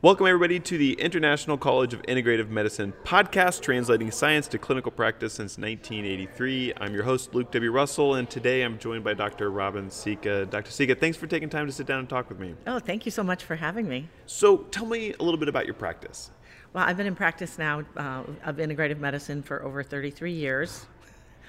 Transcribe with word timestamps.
Welcome, 0.00 0.28
everybody, 0.28 0.60
to 0.60 0.78
the 0.78 0.92
International 0.92 1.58
College 1.58 1.92
of 1.92 2.02
Integrative 2.02 2.48
Medicine 2.50 2.92
podcast, 3.02 3.62
translating 3.62 4.12
science 4.12 4.46
to 4.46 4.56
clinical 4.56 4.92
practice 4.92 5.32
since 5.32 5.58
1983. 5.58 6.74
I'm 6.76 6.94
your 6.94 7.02
host, 7.02 7.34
Luke 7.34 7.50
W. 7.50 7.72
Russell, 7.72 8.14
and 8.14 8.30
today 8.30 8.62
I'm 8.62 8.78
joined 8.78 9.02
by 9.02 9.14
Dr. 9.14 9.50
Robban 9.50 9.88
Sica. 9.88 10.48
Dr. 10.48 10.70
Sica, 10.70 10.96
thanks 10.96 11.18
for 11.18 11.26
taking 11.26 11.50
time 11.50 11.66
to 11.66 11.72
sit 11.72 11.88
down 11.88 11.98
and 11.98 12.08
talk 12.08 12.28
with 12.28 12.38
me. 12.38 12.54
Oh, 12.68 12.78
thank 12.78 13.06
you 13.06 13.10
so 13.10 13.24
much 13.24 13.42
for 13.42 13.56
having 13.56 13.88
me. 13.88 14.08
So, 14.26 14.58
tell 14.58 14.86
me 14.86 15.14
a 15.18 15.22
little 15.24 15.36
bit 15.36 15.48
about 15.48 15.64
your 15.64 15.74
practice. 15.74 16.30
Well, 16.72 16.84
I've 16.84 16.96
been 16.96 17.08
in 17.08 17.16
practice 17.16 17.58
now 17.58 17.82
uh, 17.96 18.22
of 18.44 18.58
integrative 18.58 19.00
medicine 19.00 19.42
for 19.42 19.64
over 19.64 19.82
33 19.82 20.30
years. 20.30 20.86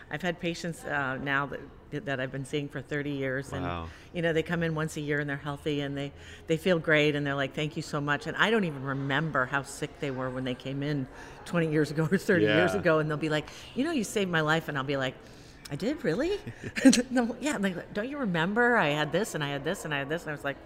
I've 0.10 0.24
had 0.24 0.40
patients 0.40 0.84
uh, 0.86 1.20
now 1.22 1.46
that 1.46 1.60
that 1.92 2.20
I've 2.20 2.32
been 2.32 2.46
seeing 2.46 2.68
for 2.68 2.82
30 2.82 3.12
years, 3.12 3.52
and 3.54 3.90
you 4.14 4.22
know 4.22 4.34
they 4.34 4.44
come 4.44 4.64
in 4.64 4.76
once 4.76 4.98
a 4.98 5.02
year 5.02 5.20
and 5.20 5.30
they're 5.30 5.38
healthy 5.38 5.82
and 5.82 5.98
they 5.98 6.12
they 6.48 6.58
feel 6.58 6.80
great 6.80 7.16
and 7.16 7.26
they're 7.26 7.36
like, 7.36 7.54
"Thank 7.54 7.76
you 7.76 7.82
so 7.82 8.00
much." 8.00 8.28
And 8.28 8.36
I 8.38 8.50
don't 8.50 8.64
even 8.66 8.84
remember 8.84 9.46
how 9.46 9.64
sick 9.64 10.00
they 10.00 10.12
were 10.12 10.30
when 10.30 10.44
they 10.44 10.56
came 10.56 10.84
in 10.84 11.08
20 11.46 11.72
years 11.72 11.92
ago 11.92 12.08
or 12.12 12.18
30 12.18 12.46
years 12.46 12.76
ago, 12.76 13.00
and 13.00 13.10
they'll 13.10 13.18
be 13.18 13.30
like, 13.30 13.50
"You 13.76 13.84
know, 13.84 13.92
you 13.92 14.04
saved 14.04 14.32
my 14.32 14.42
life," 14.42 14.68
and 14.68 14.78
I'll 14.78 14.84
be 14.84 14.98
like. 14.98 15.16
I 15.72 15.76
did 15.76 16.04
really? 16.04 16.40
no, 17.12 17.36
yeah. 17.40 17.58
Like, 17.58 17.94
don't 17.94 18.10
you 18.10 18.18
remember? 18.18 18.76
I 18.76 18.90
had 18.90 19.12
this 19.12 19.36
and 19.36 19.44
I 19.44 19.50
had 19.50 19.64
this 19.64 19.86
and 19.86 19.94
I 19.94 20.00
had 20.00 20.10
this, 20.10 20.24
and 20.24 20.32
I 20.32 20.34
was 20.34 20.44
like, 20.44 20.58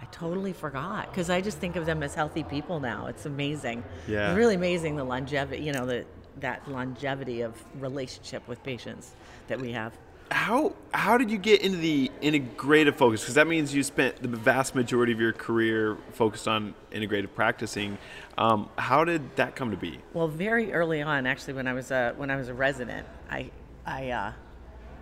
I 0.00 0.04
totally 0.06 0.52
forgot 0.52 1.10
because 1.10 1.30
I 1.30 1.40
just 1.40 1.58
think 1.58 1.76
of 1.76 1.86
them 1.86 2.02
as 2.02 2.16
healthy 2.16 2.42
people 2.42 2.80
now. 2.80 3.06
It's 3.06 3.24
amazing. 3.24 3.84
Yeah. 4.08 4.30
It's 4.30 4.36
really 4.36 4.56
amazing 4.56 4.96
the 4.96 5.04
longevity, 5.04 5.62
you 5.62 5.72
know, 5.72 5.86
the 5.86 6.04
that 6.40 6.68
longevity 6.68 7.42
of 7.42 7.62
relationship 7.78 8.46
with 8.48 8.62
patients 8.64 9.12
that 9.48 9.60
we 9.60 9.72
have. 9.72 9.96
How 10.30 10.74
how 10.92 11.18
did 11.18 11.30
you 11.30 11.38
get 11.38 11.62
into 11.62 11.78
the 11.78 12.10
integrative 12.22 12.96
focus? 12.96 13.20
Because 13.20 13.34
that 13.34 13.46
means 13.46 13.74
you 13.74 13.82
spent 13.82 14.22
the 14.22 14.28
vast 14.28 14.74
majority 14.74 15.12
of 15.12 15.20
your 15.20 15.32
career 15.32 15.96
focused 16.12 16.48
on 16.48 16.74
integrative 16.90 17.34
practicing. 17.34 17.98
Um, 18.38 18.68
how 18.76 19.04
did 19.04 19.36
that 19.36 19.56
come 19.56 19.70
to 19.70 19.76
be? 19.76 19.98
Well, 20.14 20.28
very 20.28 20.72
early 20.72 21.02
on, 21.02 21.26
actually, 21.26 21.54
when 21.54 21.66
I 21.66 21.72
was 21.72 21.90
a 21.90 22.14
when 22.16 22.30
I 22.30 22.36
was 22.36 22.48
a 22.48 22.54
resident, 22.54 23.06
I 23.30 23.50
I 23.86 24.10
uh, 24.10 24.32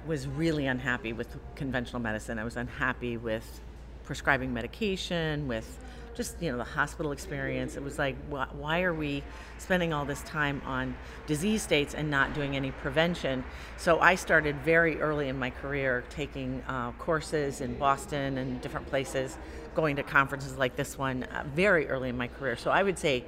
was 0.06 0.26
really 0.26 0.66
unhappy 0.66 1.12
with 1.12 1.36
conventional 1.54 2.00
medicine. 2.00 2.38
I 2.38 2.44
was 2.44 2.56
unhappy 2.56 3.16
with 3.16 3.60
prescribing 4.04 4.52
medication, 4.52 5.46
with 5.46 5.78
just 6.14 6.40
you 6.42 6.50
know 6.50 6.58
the 6.58 6.64
hospital 6.64 7.12
experience. 7.12 7.76
It 7.76 7.82
was 7.82 7.98
like, 7.98 8.16
why, 8.28 8.46
why 8.52 8.82
are 8.82 8.94
we 8.94 9.22
spending 9.58 9.92
all 9.92 10.04
this 10.04 10.22
time 10.22 10.60
on 10.66 10.94
disease 11.26 11.62
states 11.62 11.94
and 11.94 12.10
not 12.10 12.34
doing 12.34 12.56
any 12.56 12.70
prevention? 12.70 13.44
So 13.76 14.00
I 14.00 14.14
started 14.14 14.56
very 14.64 15.00
early 15.00 15.28
in 15.28 15.38
my 15.38 15.50
career 15.50 16.04
taking 16.10 16.62
uh, 16.68 16.92
courses 16.92 17.60
in 17.60 17.76
Boston 17.78 18.38
and 18.38 18.60
different 18.60 18.86
places, 18.88 19.36
going 19.74 19.96
to 19.96 20.02
conferences 20.02 20.56
like 20.58 20.76
this 20.76 20.98
one 20.98 21.22
uh, 21.24 21.44
very 21.54 21.88
early 21.88 22.08
in 22.08 22.16
my 22.16 22.28
career. 22.28 22.56
So 22.56 22.70
I 22.70 22.82
would 22.82 22.98
say, 22.98 23.24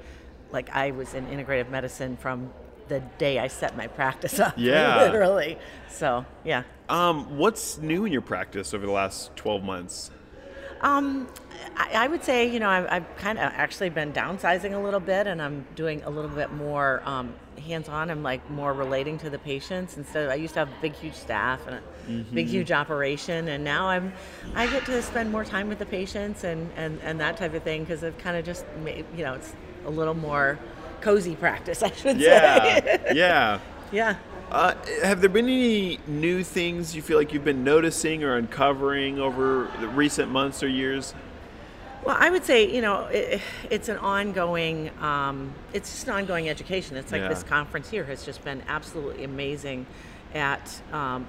like 0.51 0.69
I 0.71 0.91
was 0.91 1.15
in 1.15 1.27
integrative 1.27 1.71
medicine 1.71 2.17
from 2.17 2.53
the 2.89 3.01
day 3.17 3.39
I 3.39 3.47
set 3.49 3.77
my 3.77 3.87
practice 3.87 4.39
up, 4.47 4.55
Yeah. 4.57 5.03
literally. 5.05 5.57
So 5.89 6.27
yeah. 6.45 6.65
Um, 6.89 7.39
what's 7.39 7.79
new 7.79 8.05
in 8.05 8.13
your 8.13 8.21
practice 8.23 8.75
over 8.75 8.85
the 8.85 8.93
last 8.93 9.35
12 9.37 9.63
months? 9.63 10.11
Um, 10.83 11.29
I, 11.77 11.91
I 12.05 12.09
would 12.09 12.25
say, 12.25 12.49
you 12.53 12.59
know, 12.61 12.69
I've, 12.69 12.87
I've 12.91 13.17
kind 13.17 13.39
of 13.39 13.51
actually 13.55 13.91
been 13.91 14.13
downsizing 14.13 14.75
a 14.75 14.79
little 14.79 15.01
bit, 15.01 15.27
and 15.27 15.41
I'm 15.41 15.65
doing 15.77 16.03
a 16.05 16.11
little 16.11 16.31
bit 16.31 16.53
more 16.53 17.03
um, 17.05 17.35
hands-on. 17.65 18.11
I'm 18.11 18.23
like 18.23 18.49
more 18.51 18.73
relating 18.73 19.19
to 19.19 19.31
the 19.31 19.39
patients 19.39 19.97
instead. 19.97 20.25
Of, 20.27 20.31
I 20.31 20.35
used 20.35 20.55
to 20.55 20.61
have 20.61 20.69
a 20.69 20.81
big, 20.83 20.95
huge 20.95 21.15
staff 21.15 21.61
and 21.67 21.77
a 21.77 22.35
big, 22.35 22.49
huge 22.49 22.73
operation, 22.73 23.49
and 23.49 23.63
now 23.63 23.89
I'm 23.89 24.13
I 24.55 24.67
get 24.67 24.85
to 24.87 25.01
spend 25.03 25.31
more 25.31 25.45
time 25.45 25.69
with 25.69 25.79
the 25.79 25.87
patients 25.87 26.43
and 26.45 26.69
and, 26.77 27.01
and 27.03 27.21
that 27.21 27.37
type 27.37 27.55
of 27.55 27.63
thing 27.63 27.85
because 27.85 28.03
I've 28.03 28.19
kind 28.19 28.37
of 28.37 28.45
just 28.45 28.65
made, 28.83 29.05
you 29.17 29.25
know, 29.25 29.35
it's 29.35 29.55
a 29.87 29.91
little 29.91 30.15
more 30.15 30.59
cozy 31.01 31.37
practice, 31.37 31.83
I 31.85 31.91
should 31.93 32.19
Yeah, 32.19 32.81
say. 32.81 33.13
yeah. 33.15 33.61
yeah. 33.93 34.17
Uh, 34.53 34.75
have 35.03 35.23
there 35.23 35.31
been 35.31 35.47
any 35.47 35.99
new 36.07 36.45
things 36.45 36.95
you 36.95 37.01
feel 37.01 37.17
like 37.17 37.33
you've 37.33 37.43
been 37.45 37.65
noticing 37.65 38.23
or 38.23 38.37
uncovering 38.37 39.19
over 39.19 39.71
the 39.81 39.89
recent 39.89 40.31
months 40.31 40.63
or 40.63 40.69
years? 40.69 41.15
Well, 42.05 42.19
I 42.21 42.29
would 42.29 42.45
say, 42.45 42.71
you 42.71 42.83
know, 42.83 43.07
it, 43.07 43.41
it's 43.71 43.89
an 43.89 43.97
ongoing, 43.97 44.91
um, 45.01 45.55
it's 45.73 45.91
just 45.91 46.07
an 46.07 46.13
ongoing 46.13 46.51
education. 46.51 46.99
It's 46.99 47.11
like 47.11 47.23
Yeah. 47.23 47.29
this 47.29 47.43
conference 47.43 47.89
here 47.89 48.05
has 48.05 48.27
just 48.27 48.45
been 48.45 48.63
absolutely 48.69 49.25
amazing 49.25 49.87
at 50.35 50.83
um, 50.93 51.27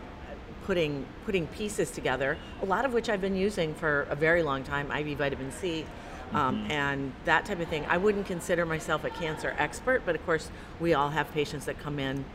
putting 0.66 1.06
putting 1.26 1.48
pieces 1.48 1.92
together. 1.92 2.38
A 2.62 2.66
lot 2.66 2.84
of 2.84 2.92
which 2.92 3.08
I've 3.08 3.22
been 3.22 3.38
using 3.38 3.74
for 3.74 4.06
a 4.10 4.16
very 4.18 4.44
long 4.44 4.66
time, 4.66 4.92
IV 4.92 5.18
vitamin 5.18 5.54
C. 5.54 5.86
Um, 6.34 6.66
And 6.70 7.14
that 7.24 7.46
type 7.46 7.62
of 7.62 7.70
thing. 7.70 7.86
I 7.88 7.96
wouldn't 7.96 8.26
consider 8.26 8.66
myself 8.66 9.06
a 9.06 9.10
cancer 9.12 9.56
expert, 9.58 10.02
but 10.06 10.14
of 10.14 10.26
course, 10.26 10.50
we 10.82 10.94
all 10.94 11.12
have 11.12 11.32
patients 11.32 11.66
that 11.68 11.80
come 11.80 12.00
in 12.00 12.26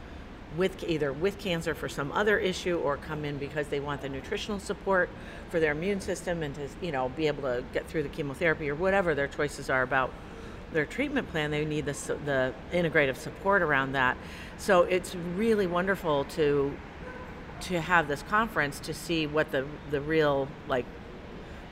with 0.57 0.83
either 0.85 1.13
with 1.13 1.39
cancer 1.39 1.75
for 1.75 1.89
some 1.89 2.11
other 2.13 2.39
issue 2.39 2.79
or 2.79 2.97
come 2.97 3.25
in 3.25 3.37
because 3.37 3.69
they 3.69 3.81
want 3.81 4.01
the 4.01 4.09
nutritional 4.09 4.59
support 4.59 5.11
for 5.51 5.61
their 5.61 5.73
immune 5.73 6.01
system 6.01 6.43
and 6.43 6.55
to 6.55 6.69
you 6.81 6.91
know 6.91 7.09
be 7.11 7.27
able 7.27 7.43
to 7.43 7.63
get 7.73 7.87
through 7.87 8.03
the 8.03 8.09
chemotherapy 8.09 8.69
or 8.69 8.75
whatever 8.75 9.15
their 9.15 9.29
choices 9.29 9.69
are 9.69 9.83
about 9.83 10.13
their 10.73 10.87
treatment 10.87 11.29
plan 11.31 11.51
they 11.51 11.65
need 11.65 11.85
the, 11.85 11.93
the 12.25 12.53
integrative 12.73 13.17
support 13.17 13.63
around 13.63 13.93
that 13.93 14.17
so 14.57 14.83
it's 14.85 15.15
really 15.15 15.67
wonderful 15.67 16.25
to 16.25 16.75
to 17.61 17.81
have 17.81 18.09
this 18.09 18.23
conference 18.23 18.81
to 18.81 18.95
see 18.95 19.27
what 19.27 19.51
the 19.51 19.67
the 19.91 20.01
real 20.01 20.49
like 20.67 20.85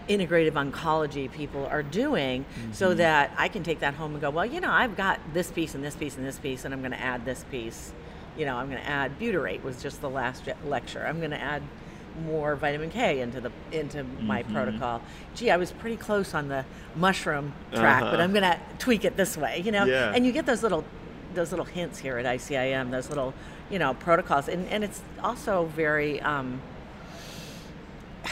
integrative 0.09 0.53
oncology 0.53 1.31
people 1.31 1.67
are 1.67 1.83
doing 1.83 2.45
so 2.73 2.89
mm-hmm. 2.89 2.99
that 2.99 3.33
I 3.37 3.49
can 3.49 3.63
take 3.63 3.81
that 3.81 3.95
home 3.95 4.13
and 4.13 4.21
go, 4.21 4.31
well, 4.31 4.47
you 4.47 4.61
know, 4.61 4.71
I've 4.71 4.97
got 4.97 5.21
this 5.33 5.51
piece 5.51 5.75
and 5.75 5.83
this 5.83 5.97
piece 5.97 6.17
and 6.17 6.25
this 6.25 6.39
piece, 6.39 6.65
and 6.65 6.73
I'm 6.73 6.81
going 6.81 6.93
to 6.93 7.01
add 7.01 7.25
this 7.25 7.45
piece. 7.51 7.93
You 8.37 8.45
know, 8.47 8.57
I'm 8.57 8.69
going 8.71 8.81
to 8.83 8.89
add 8.89 9.19
butyrate 9.19 9.63
was 9.63 9.83
just 9.83 10.01
the 10.01 10.11
last 10.11 10.45
lecture. 10.67 11.07
I'm 11.07 11.19
going 11.19 11.31
to 11.31 11.41
add 11.41 11.63
more 12.25 12.57
vitamin 12.57 12.91
K 12.91 13.21
into 13.21 13.41
the 13.41 13.53
into 13.73 14.03
my 14.23 14.43
protocol. 14.43 15.03
Gee, 15.35 15.51
I 15.51 15.57
was 15.59 15.71
pretty 15.73 15.97
close 15.97 16.33
on 16.35 16.49
the 16.49 16.65
mushroom 16.95 17.53
track, 17.75 18.01
but 18.03 18.15
Uh-huh. 18.15 18.23
I'm 18.23 18.33
going 18.33 18.43
to 18.43 18.59
tweak 18.79 19.05
it 19.05 19.17
this 19.17 19.37
way. 19.37 19.61
You 19.65 19.73
know, 19.73 19.85
Yeah. 19.85 20.13
and 20.15 20.25
you 20.27 20.33
get 20.33 20.47
those 20.47 20.63
little 20.63 20.85
those 21.35 21.51
little 21.51 21.67
hints 21.67 21.99
here 21.99 22.17
at 22.19 22.25
ICIM, 22.25 22.91
those 22.91 23.09
little 23.11 23.35
you 23.71 23.79
know 23.79 23.95
protocols, 23.95 24.49
and 24.49 24.67
and 24.69 24.83
it's 24.85 25.03
also 25.23 25.67
very. 25.77 26.21
Um, 26.23 26.61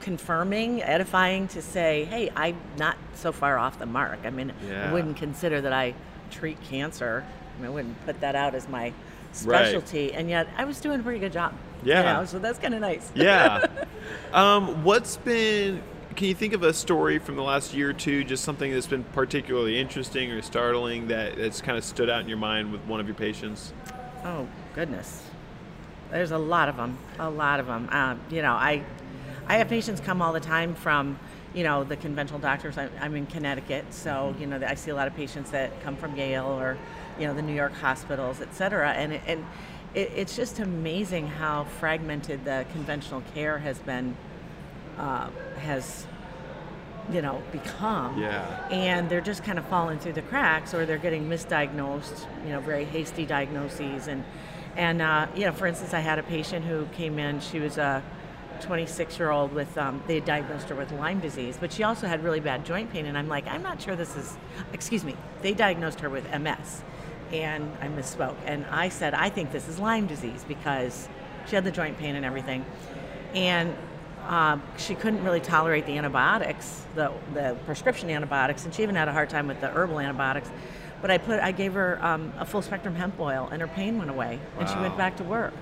confirming, 0.00 0.82
edifying 0.82 1.46
to 1.48 1.62
say, 1.62 2.04
hey, 2.06 2.28
I'm 2.34 2.56
not 2.76 2.96
so 3.14 3.30
far 3.30 3.56
off 3.58 3.78
the 3.78 3.86
mark. 3.86 4.18
I 4.24 4.30
mean, 4.30 4.52
Yeah. 4.68 4.88
I 4.88 4.92
wouldn't 4.92 5.16
consider 5.16 5.60
that 5.60 5.72
I 5.72 5.94
treat 6.30 6.60
cancer. 6.64 7.24
I, 7.56 7.60
mean, 7.62 7.70
I 7.70 7.74
wouldn't 7.74 8.04
put 8.04 8.20
that 8.20 8.34
out 8.34 8.54
as 8.56 8.68
my 8.68 8.92
specialty, 9.32 10.12
and 10.12 10.28
yet 10.28 10.48
I 10.56 10.64
was 10.64 10.80
doing 10.80 11.00
a 11.00 11.02
pretty 11.02 11.18
good 11.20 11.32
job. 11.32 11.52
you 11.82 11.92
Yeah. 11.92 12.12
know, 12.14 12.24
so 12.24 12.38
that's 12.38 12.58
kind 12.58 12.74
of 12.74 12.80
nice. 12.80 13.10
Yeah. 13.14 13.66
um, 14.32 14.84
what's 14.84 15.16
been? 15.16 15.82
Can 16.16 16.28
you 16.28 16.34
think 16.34 16.52
of 16.52 16.62
a 16.62 16.74
story 16.74 17.18
from 17.18 17.36
the 17.36 17.42
last 17.42 17.72
year 17.72 17.90
or 17.90 17.94
two, 17.94 18.22
just 18.22 18.44
something 18.44 18.70
that's 18.72 18.86
been 18.86 19.02
particularly 19.02 19.80
interesting 19.80 20.30
or 20.30 20.42
startling 20.42 21.08
that 21.08 21.36
that's 21.36 21.62
kind 21.62 21.78
of 21.78 21.84
stood 21.84 22.10
out 22.10 22.20
in 22.20 22.28
your 22.28 22.36
mind 22.38 22.70
with 22.70 22.82
one 22.82 23.00
of 23.00 23.06
your 23.06 23.14
patients? 23.16 23.72
Oh 24.24 24.46
goodness, 24.74 25.22
there's 26.10 26.30
a 26.30 26.38
lot 26.38 26.68
of 26.68 26.76
them. 26.76 26.98
A 27.18 27.30
lot 27.30 27.60
of 27.60 27.66
them. 27.66 27.88
Um, 27.90 28.20
you 28.30 28.42
know, 28.42 28.52
I 28.52 28.82
I 29.48 29.56
have 29.56 29.68
patients 29.68 30.00
come 30.00 30.20
all 30.20 30.32
the 30.34 30.40
time 30.40 30.74
from 30.74 31.18
you 31.54 31.64
know 31.64 31.84
the 31.84 31.96
conventional 31.96 32.40
doctors. 32.40 32.78
I'm, 32.78 32.90
I'm 33.00 33.14
in 33.16 33.26
Connecticut, 33.26 33.92
so 33.92 34.34
you 34.38 34.46
know 34.46 34.60
I 34.66 34.74
see 34.74 34.90
a 34.90 34.94
lot 34.94 35.06
of 35.08 35.14
patients 35.14 35.50
that 35.50 35.82
come 35.82 35.96
from 35.96 36.16
Yale 36.16 36.46
or 36.46 36.78
you 37.18 37.26
know 37.26 37.34
the 37.34 37.42
New 37.42 37.54
York 37.54 37.74
hospitals, 37.74 38.40
et 38.40 38.54
cetera. 38.54 38.90
And 38.92 39.12
it, 39.14 39.20
and 39.26 39.44
it, 39.94 40.10
it's 40.16 40.34
just 40.36 40.58
amazing 40.60 41.26
how 41.26 41.64
fragmented 41.78 42.44
the 42.44 42.64
conventional 42.72 43.22
care 43.34 43.58
has 43.58 43.78
been. 43.80 44.16
Uh, 44.98 45.28
has 45.58 46.06
you 47.10 47.20
know 47.20 47.42
become 47.50 48.16
Yeah. 48.20 48.68
and 48.70 49.08
they're 49.08 49.20
just 49.20 49.42
kind 49.42 49.58
of 49.58 49.66
falling 49.66 49.98
through 49.98 50.12
the 50.12 50.22
cracks 50.22 50.72
or 50.72 50.86
they're 50.86 50.98
getting 50.98 51.28
misdiagnosed 51.28 52.26
you 52.44 52.50
know 52.52 52.60
very 52.60 52.84
hasty 52.84 53.26
diagnoses 53.26 54.06
and 54.06 54.22
and 54.76 55.02
uh, 55.02 55.26
you 55.34 55.46
know 55.46 55.52
for 55.52 55.66
instance 55.66 55.94
i 55.94 55.98
had 55.98 56.18
a 56.20 56.22
patient 56.22 56.64
who 56.64 56.86
came 56.92 57.18
in 57.18 57.40
she 57.40 57.58
was 57.58 57.76
a 57.78 58.02
26 58.62 59.18
year 59.18 59.30
old 59.30 59.52
with 59.52 59.76
um, 59.78 60.02
they 60.06 60.20
diagnosed 60.20 60.68
her 60.68 60.74
with 60.74 60.90
lyme 60.92 61.20
disease 61.20 61.56
but 61.60 61.72
she 61.72 61.82
also 61.82 62.06
had 62.06 62.22
really 62.22 62.40
bad 62.40 62.64
joint 62.64 62.90
pain 62.90 63.06
and 63.06 63.18
i'm 63.18 63.28
like 63.28 63.46
i'm 63.46 63.62
not 63.62 63.80
sure 63.80 63.96
this 63.96 64.16
is 64.16 64.36
excuse 64.72 65.04
me 65.04 65.14
they 65.42 65.52
diagnosed 65.52 66.00
her 66.00 66.08
with 66.08 66.24
ms 66.40 66.82
and 67.32 67.70
i 67.80 67.88
misspoke 67.88 68.36
and 68.46 68.64
i 68.66 68.88
said 68.88 69.14
i 69.14 69.28
think 69.28 69.52
this 69.52 69.68
is 69.68 69.78
lyme 69.78 70.06
disease 70.06 70.44
because 70.46 71.08
she 71.46 71.54
had 71.54 71.64
the 71.64 71.70
joint 71.70 71.98
pain 71.98 72.14
and 72.14 72.24
everything 72.24 72.64
and 73.34 73.74
um, 74.28 74.62
she 74.76 74.94
couldn't 74.94 75.24
really 75.24 75.40
tolerate 75.40 75.86
the 75.86 75.98
antibiotics, 75.98 76.84
the, 76.94 77.12
the 77.34 77.56
prescription 77.66 78.10
antibiotics, 78.10 78.64
and 78.64 78.74
she 78.74 78.82
even 78.82 78.94
had 78.94 79.08
a 79.08 79.12
hard 79.12 79.30
time 79.30 79.48
with 79.48 79.60
the 79.60 79.68
herbal 79.68 79.98
antibiotics. 79.98 80.50
But 81.00 81.10
I 81.10 81.18
put, 81.18 81.40
I 81.40 81.50
gave 81.50 81.74
her 81.74 82.02
um, 82.04 82.32
a 82.38 82.46
full 82.46 82.62
spectrum 82.62 82.94
hemp 82.94 83.18
oil, 83.18 83.48
and 83.50 83.60
her 83.60 83.68
pain 83.68 83.98
went 83.98 84.10
away, 84.10 84.38
and 84.58 84.68
she 84.68 84.76
went 84.76 84.96
back 84.96 85.16
to 85.16 85.24
work. 85.24 85.52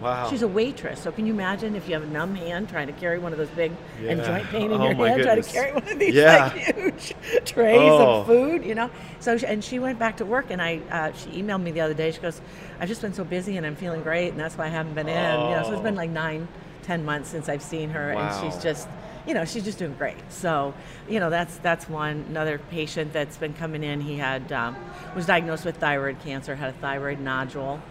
Wow. 0.00 0.28
She's 0.30 0.42
a 0.42 0.48
waitress. 0.48 1.00
So 1.02 1.12
can 1.12 1.26
you 1.26 1.32
imagine 1.34 1.76
if 1.76 1.86
you 1.88 1.94
have 1.94 2.02
a 2.02 2.06
numb 2.06 2.34
hand 2.34 2.68
trying 2.68 2.86
to 2.86 2.92
carry 2.94 3.18
one 3.18 3.32
of 3.32 3.38
those 3.38 3.48
big 3.50 3.72
and 4.06 4.22
joint 4.24 4.44
pain 4.48 4.70
in 4.70 4.80
Oh 4.80 4.90
your 4.90 5.06
hand, 5.06 5.22
trying 5.22 5.42
to 5.42 5.48
carry 5.52 5.72
one 5.72 5.88
of 5.88 5.98
these 5.98 6.14
Yeah. 6.14 6.50
like 6.54 6.74
huge 6.74 7.14
trays 7.44 7.78
Oh. 7.80 8.20
of 8.20 8.26
food, 8.26 8.64
you 8.64 8.74
know? 8.74 8.90
So, 9.20 9.36
she, 9.36 9.46
and 9.46 9.62
she 9.62 9.78
went 9.78 9.98
back 9.98 10.16
to 10.18 10.24
work 10.24 10.46
and 10.50 10.60
I, 10.62 10.80
uh, 10.90 11.12
she 11.12 11.30
emailed 11.42 11.62
me 11.62 11.70
the 11.70 11.82
other 11.82 11.94
day. 11.94 12.10
She 12.12 12.20
goes, 12.20 12.40
I've 12.80 12.88
just 12.88 13.02
been 13.02 13.12
so 13.14 13.24
busy 13.24 13.56
and 13.58 13.66
I'm 13.66 13.76
feeling 13.76 14.02
great 14.02 14.28
and 14.30 14.40
that's 14.40 14.56
why 14.56 14.66
I 14.66 14.68
haven't 14.68 14.94
been 14.94 15.08
in. 15.08 15.40
You 15.40 15.50
know, 15.56 15.62
so 15.64 15.72
it's 15.72 15.82
been 15.82 15.94
Oh. 15.94 15.98
like 15.98 16.10
nine, 16.10 16.48
ten 16.82 17.04
months 17.04 17.28
since 17.28 17.48
I've 17.48 17.62
seen 17.62 17.90
her 17.90 18.14
Wow. 18.14 18.20
and 18.42 18.52
she's 18.52 18.62
just, 18.62 18.88
you 19.26 19.34
know, 19.34 19.44
she's 19.44 19.64
just 19.64 19.78
doing 19.78 19.92
great. 19.98 20.16
So, 20.30 20.72
you 21.08 21.20
know, 21.20 21.28
that's 21.28 21.58
that's 21.58 21.88
one 21.90 22.24
another 22.30 22.58
patient 22.70 23.12
that's 23.12 23.36
been 23.36 23.52
coming 23.52 23.84
in. 23.84 24.00
He 24.00 24.16
had 24.16 24.50
um, 24.50 24.74
was 25.14 25.26
diagnosed 25.26 25.66
with 25.66 25.76
thyroid 25.76 26.18
cancer, 26.20 26.54
had 26.56 26.70
a 26.70 26.72
thyroid 26.78 27.20
nodule, 27.20 27.82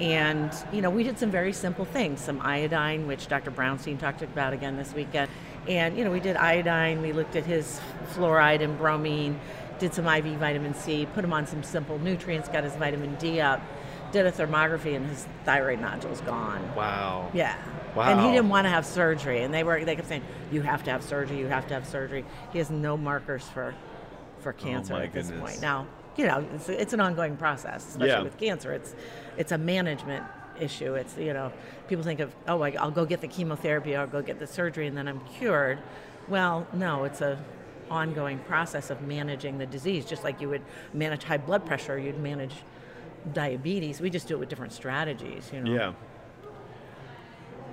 and 0.00 0.52
you 0.72 0.80
know, 0.80 0.90
we 0.90 1.02
did 1.02 1.18
some 1.18 1.30
very 1.30 1.52
simple 1.52 1.84
things, 1.84 2.20
some 2.20 2.40
iodine, 2.40 3.06
which 3.06 3.26
Dr. 3.28 3.50
Brownstein 3.50 3.98
talked 3.98 4.22
about 4.22 4.52
again 4.52 4.76
this 4.76 4.92
weekend, 4.94 5.30
and 5.68 5.96
you 5.96 6.04
know, 6.04 6.10
we 6.10 6.20
did 6.20 6.36
iodine. 6.36 7.02
We 7.02 7.12
looked 7.12 7.36
at 7.36 7.44
his 7.44 7.80
fluoride 8.14 8.62
and 8.62 8.78
bromine, 8.78 9.40
did 9.78 9.94
some 9.94 10.06
IV 10.06 10.38
vitamin 10.38 10.74
C, 10.74 11.06
put 11.14 11.24
him 11.24 11.32
on 11.32 11.46
some 11.46 11.62
simple 11.62 11.98
nutrients, 11.98 12.48
got 12.48 12.64
his 12.64 12.74
vitamin 12.76 13.16
D 13.16 13.40
up, 13.40 13.60
did 14.12 14.26
a 14.26 14.32
thermography, 14.32 14.96
and 14.96 15.06
his 15.06 15.26
thyroid 15.44 15.80
nodule's 15.80 16.20
gone. 16.20 16.74
Wow. 16.74 17.30
Yeah. 17.34 17.56
Wow. 17.94 18.10
And 18.10 18.20
he 18.20 18.30
didn't 18.32 18.48
want 18.48 18.66
to 18.66 18.68
have 18.68 18.86
surgery, 18.86 19.42
and 19.42 19.52
they 19.52 19.64
were 19.64 19.84
they 19.84 19.96
kept 19.96 20.08
saying, 20.08 20.22
"You 20.52 20.62
have 20.62 20.84
to 20.84 20.90
have 20.90 21.02
surgery. 21.02 21.38
You 21.38 21.46
have 21.48 21.66
to 21.68 21.74
have 21.74 21.86
surgery." 21.86 22.24
He 22.52 22.58
has 22.58 22.70
no 22.70 22.96
markers 22.96 23.44
for 23.48 23.74
for 24.40 24.54
oh, 24.56 24.62
cancer 24.62 24.94
Oh 24.94 24.98
at 24.98 25.12
this 25.12 25.28
goodness. 25.28 25.50
point. 25.50 25.62
Now, 25.62 25.86
you 26.18 26.26
know, 26.26 26.44
it's, 26.54 26.68
it's 26.68 26.92
an 26.92 27.00
ongoing 27.00 27.36
process, 27.36 27.86
especially 27.88 28.08
Yeah. 28.08 28.22
with 28.22 28.36
cancer. 28.36 28.72
It's 28.72 28.94
it's 29.38 29.52
a 29.52 29.58
management 29.58 30.24
issue. 30.60 30.94
It's 30.94 31.16
you 31.16 31.32
know, 31.32 31.52
people 31.86 32.04
think 32.04 32.18
of, 32.20 32.34
"Oh, 32.48 32.60
I, 32.62 32.72
I'll 32.72 32.90
go 32.90 33.06
get 33.06 33.20
the 33.20 33.28
chemotherapy, 33.28 33.94
I'll 33.96 34.08
go 34.08 34.20
get 34.20 34.38
the 34.40 34.46
surgery, 34.46 34.88
and 34.88 34.96
then 34.96 35.06
I'm 35.08 35.20
cured." 35.38 35.78
Well, 36.26 36.66
no, 36.72 37.04
it's 37.04 37.20
a 37.20 37.38
ongoing 37.88 38.38
process 38.40 38.90
of 38.90 39.00
managing 39.02 39.56
the 39.58 39.64
disease, 39.66 40.04
just 40.04 40.24
like 40.24 40.40
you 40.42 40.48
would 40.50 40.60
manage 40.92 41.22
high 41.24 41.38
blood 41.38 41.64
pressure, 41.64 41.96
you'd 41.98 42.18
manage 42.18 42.52
diabetes. 43.32 44.00
We 44.00 44.10
just 44.10 44.26
do 44.28 44.34
it 44.34 44.40
with 44.40 44.48
different 44.48 44.72
strategies. 44.72 45.50
You 45.52 45.60
know. 45.62 45.72
Yeah. 45.74 45.92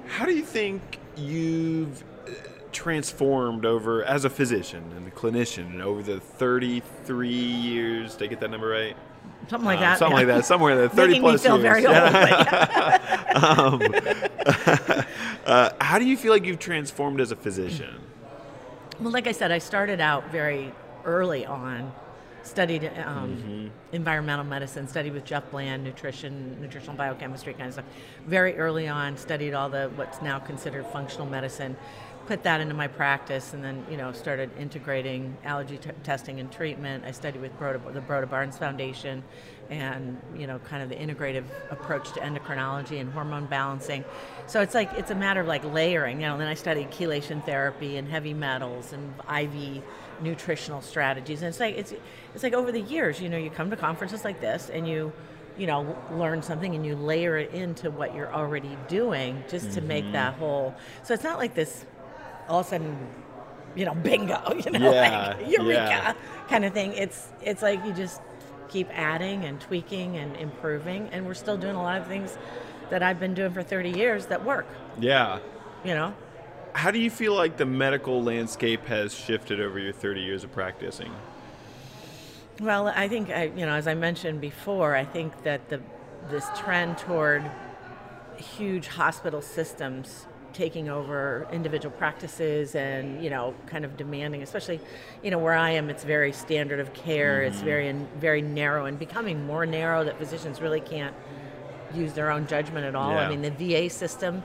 How 0.07 0.25
do 0.25 0.33
you 0.35 0.45
think 0.45 0.99
you've 1.17 2.03
transformed 2.75 3.65
over 3.65 4.03
as 4.03 4.25
a 4.25 4.29
physician 4.29 4.83
and 4.95 5.07
a 5.07 5.11
clinician 5.11 5.81
over 5.81 6.03
the 6.03 6.19
33 6.19 7.29
years? 7.29 8.15
Did 8.15 8.25
I 8.25 8.27
get 8.27 8.39
that 8.41 8.51
number 8.51 8.67
right? 8.67 8.95
Something 9.47 9.65
like 9.65 9.77
Um, 9.77 9.81
that. 9.83 9.97
Something 9.99 10.17
yeah. 10.19 10.25
like 10.25 10.35
that. 10.35 10.45
Somewhere 10.45 10.73
in 10.73 10.77
the 10.79 10.89
30 10.89 11.07
Making 11.07 11.21
me 11.23 11.29
plus 11.29 11.43
feel 11.43 11.59
years. 11.59 11.63
very 11.63 11.85
old. 11.87 11.95
yeah. 11.95 12.99
um, 14.99 15.05
uh, 15.45 15.69
how 15.81 15.99
do 15.99 16.05
you 16.05 16.17
feel 16.17 16.31
like 16.33 16.45
you've 16.45 16.59
transformed 16.59 17.21
as 17.21 17.31
a 17.31 17.35
physician? 17.35 17.95
Well, 18.99 19.11
like 19.11 19.27
I 19.27 19.31
said, 19.31 19.51
I 19.51 19.59
started 19.59 19.99
out 20.01 20.29
very 20.31 20.71
early 21.05 21.45
on, 21.45 21.91
studied 22.43 22.85
um, 23.05 23.37
Mm-hmm. 23.37 23.67
environmental 23.95 24.45
medicine, 24.45 24.87
studied 24.87 25.13
with 25.13 25.25
Jeff 25.25 25.49
Bland, 25.51 25.83
nutrition, 25.83 26.59
nutritional 26.61 26.95
biochemistry 26.95 27.53
kind 27.53 27.67
of 27.67 27.73
stuff. 27.73 27.85
Very 28.27 28.57
early 28.57 28.87
on, 28.87 29.17
studied 29.17 29.53
all 29.53 29.69
the 29.69 29.89
what's 29.95 30.21
now 30.21 30.39
considered 30.39 30.85
functional 30.87 31.27
medicine, 31.27 31.75
put 32.27 32.43
that 32.43 32.61
into 32.61 32.73
my 32.73 32.87
practice, 32.87 33.53
and 33.53 33.63
then 33.63 33.85
you 33.89 33.97
know 33.97 34.11
started 34.11 34.49
integrating 34.59 35.35
allergy 35.43 35.77
t- 35.77 35.91
testing 36.03 36.39
and 36.39 36.51
treatment. 36.51 37.03
I 37.05 37.11
studied 37.11 37.41
with 37.41 37.57
Broda, 37.59 37.93
the 37.93 38.01
Broda 38.01 38.29
Barnes 38.29 38.57
Foundation, 38.57 39.23
and 39.69 40.19
you 40.35 40.47
know 40.47 40.59
kind 40.59 40.83
of 40.83 40.89
the 40.89 40.95
integrative 40.95 41.45
approach 41.69 42.11
to 42.13 42.19
endocrinology 42.19 42.99
and 42.99 43.11
hormone 43.11 43.45
balancing. 43.45 44.03
So 44.47 44.61
it's 44.61 44.73
like 44.73 44.91
it's 44.93 45.11
a 45.11 45.15
matter 45.15 45.41
of 45.41 45.47
like 45.47 45.63
layering. 45.65 46.21
You 46.21 46.27
know, 46.27 46.37
then 46.37 46.47
I 46.47 46.55
studied 46.55 46.91
chelation 46.91 47.45
therapy 47.45 47.97
and 47.97 48.07
heavy 48.07 48.33
metals 48.33 48.93
and 48.93 49.13
IV 49.29 49.83
nutritional 50.21 50.81
strategies. 50.81 51.41
And 51.41 51.49
it's 51.49 51.59
like 51.59 51.75
it's 51.75 51.93
it's 52.33 52.43
like 52.43 52.53
over 52.53 52.71
the 52.71 52.81
years, 52.81 53.21
you 53.21 53.29
know, 53.29 53.37
you 53.37 53.49
come 53.49 53.69
to 53.69 53.77
conferences 53.77 54.23
like 54.23 54.41
this 54.41 54.69
and 54.69 54.87
you 54.87 55.11
you 55.57 55.67
know 55.67 55.97
learn 56.11 56.41
something 56.41 56.75
and 56.75 56.85
you 56.85 56.95
layer 56.95 57.37
it 57.37 57.51
into 57.51 57.89
what 57.89 58.13
you're 58.13 58.33
already 58.33 58.77
doing 58.89 59.41
just 59.49 59.71
to 59.73 59.81
make 59.81 60.03
mm-hmm. 60.03 60.13
that 60.13 60.33
whole. 60.35 60.75
So 61.03 61.13
it's 61.13 61.23
not 61.23 61.37
like 61.37 61.53
this 61.55 61.85
all 62.47 62.59
of 62.61 62.65
a 62.65 62.69
sudden 62.69 62.97
you 63.75 63.85
know 63.85 63.93
bingo 63.93 64.39
you 64.65 64.71
know 64.71 64.91
Yeah, 64.91 65.35
like 65.37 65.49
eureka 65.49 65.73
yeah. 65.73 66.13
kind 66.47 66.65
of 66.65 66.73
thing 66.73 66.93
it's 66.93 67.27
it's 67.41 67.61
like 67.61 67.83
you 67.85 67.93
just 67.93 68.21
keep 68.69 68.87
adding 68.91 69.43
and 69.45 69.59
tweaking 69.61 70.17
and 70.17 70.35
improving 70.37 71.09
and 71.11 71.25
we're 71.25 71.33
still 71.33 71.57
doing 71.57 71.75
a 71.75 71.81
lot 71.81 71.99
of 72.01 72.07
things 72.07 72.37
that 72.89 73.01
i've 73.03 73.19
been 73.19 73.33
doing 73.33 73.51
for 73.53 73.63
30 73.63 73.89
years 73.91 74.25
that 74.27 74.43
work 74.45 74.65
Yeah. 74.99 75.39
you 75.83 75.93
know 75.93 76.13
How 76.73 76.91
do 76.91 76.99
you 76.99 77.09
feel 77.09 77.33
like 77.35 77.57
the 77.57 77.65
medical 77.65 78.21
landscape 78.23 78.85
has 78.87 79.13
shifted 79.13 79.59
over 79.61 79.79
your 79.79 79.93
30 79.93 80.21
years 80.21 80.43
of 80.43 80.51
practicing? 80.51 81.13
Well, 82.59 82.87
I 82.87 83.07
think 83.07 83.29
I, 83.29 83.43
you 83.55 83.65
know, 83.65 83.73
as 83.75 83.87
I 83.87 83.93
mentioned 83.95 84.39
before, 84.41 84.95
I 84.95 85.05
think 85.05 85.43
that 85.43 85.69
the 85.69 85.79
this 86.29 86.45
trend 86.57 86.97
toward 86.97 87.43
huge 88.37 88.87
hospital 88.87 89.41
systems 89.41 90.25
taking 90.55 90.87
over 90.87 91.45
individual 91.51 91.93
practices 91.97 92.75
and 92.75 93.21
you 93.21 93.29
know 93.29 93.53
kind 93.67 93.83
of 93.83 93.97
demanding 93.97 94.41
especially 94.41 94.79
you 95.21 95.29
know 95.29 95.37
where 95.37 95.53
i 95.53 95.69
am 95.69 95.89
it's 95.89 96.05
very 96.05 96.31
standard 96.31 96.79
of 96.79 96.93
care 96.93 97.43
it's 97.43 97.57
mm-hmm. 97.57 97.65
very 97.65 97.93
very 98.17 98.41
narrow 98.41 98.85
and 98.85 98.97
becoming 98.97 99.45
more 99.45 99.65
narrow 99.65 100.05
that 100.05 100.17
physicians 100.17 100.61
really 100.61 100.79
can't 100.79 101.13
use 101.93 102.13
their 102.13 102.31
own 102.31 102.47
judgment 102.47 102.85
at 102.85 102.95
all 102.95 103.11
Yeah. 103.11 103.27
i 103.27 103.29
mean 103.29 103.41
the 103.41 103.51
va 103.51 103.89
system 103.89 104.41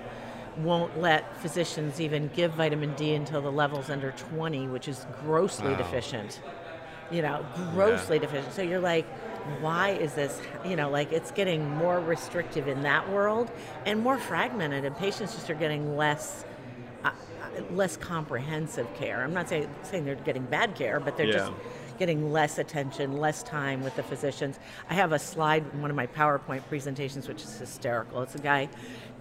won't 0.59 1.01
let 1.01 1.41
physicians 1.41 2.01
even 2.01 2.29
give 2.35 2.55
vitamin 2.55 2.93
d 2.97 3.15
until 3.15 3.41
the 3.41 3.53
levels 3.53 3.89
under 3.89 4.11
20 4.11 4.67
which 4.67 4.89
is 4.89 5.07
grossly 5.23 5.71
Wow. 5.71 5.77
deficient 5.77 6.41
you 7.11 7.23
know, 7.23 7.45
grossly 7.73 8.19
deficient. 8.19 8.53
So 8.53 8.63
you're 8.63 8.81
like, 8.81 9.07
why 9.61 9.91
is 9.91 10.15
this, 10.15 10.41
you 10.65 10.77
know, 10.77 10.91
like 10.91 11.13
it's 11.13 11.31
getting 11.33 11.69
more 11.77 11.99
restrictive 12.01 12.69
in 12.69 12.83
that 12.83 13.11
world 13.11 13.51
and 13.87 14.01
more 14.01 14.19
fragmented, 14.19 14.85
and 14.85 14.97
patients 14.97 15.35
just 15.35 15.51
are 15.51 15.55
getting 15.55 15.97
less. 15.97 16.45
Uh, 17.03 17.09
uh, 17.09 17.73
less 17.73 17.97
comprehensive 17.97 18.87
care. 18.95 19.25
I'm 19.25 19.33
not 19.33 19.49
saying, 19.49 19.69
saying 19.83 20.05
they're 20.05 20.15
getting 20.17 20.45
bad 20.45 20.75
care, 20.75 21.01
but 21.01 21.17
they're 21.17 21.33
just 21.33 21.53
getting 21.99 22.31
less 22.31 22.59
attention, 22.59 23.19
less 23.19 23.43
time 23.43 23.83
with 23.83 23.97
the 23.97 24.03
physicians. 24.03 24.59
I 24.91 24.95
have 24.95 25.13
a 25.13 25.19
slide 25.19 25.65
in 25.73 25.81
one 25.81 25.91
of 25.91 25.97
my 25.97 26.07
PowerPoint 26.07 26.63
presentations, 26.69 27.27
which 27.27 27.43
is 27.43 27.59
hysterical. 27.59 28.23
It's 28.23 28.35
a 28.35 28.39
guy 28.39 28.69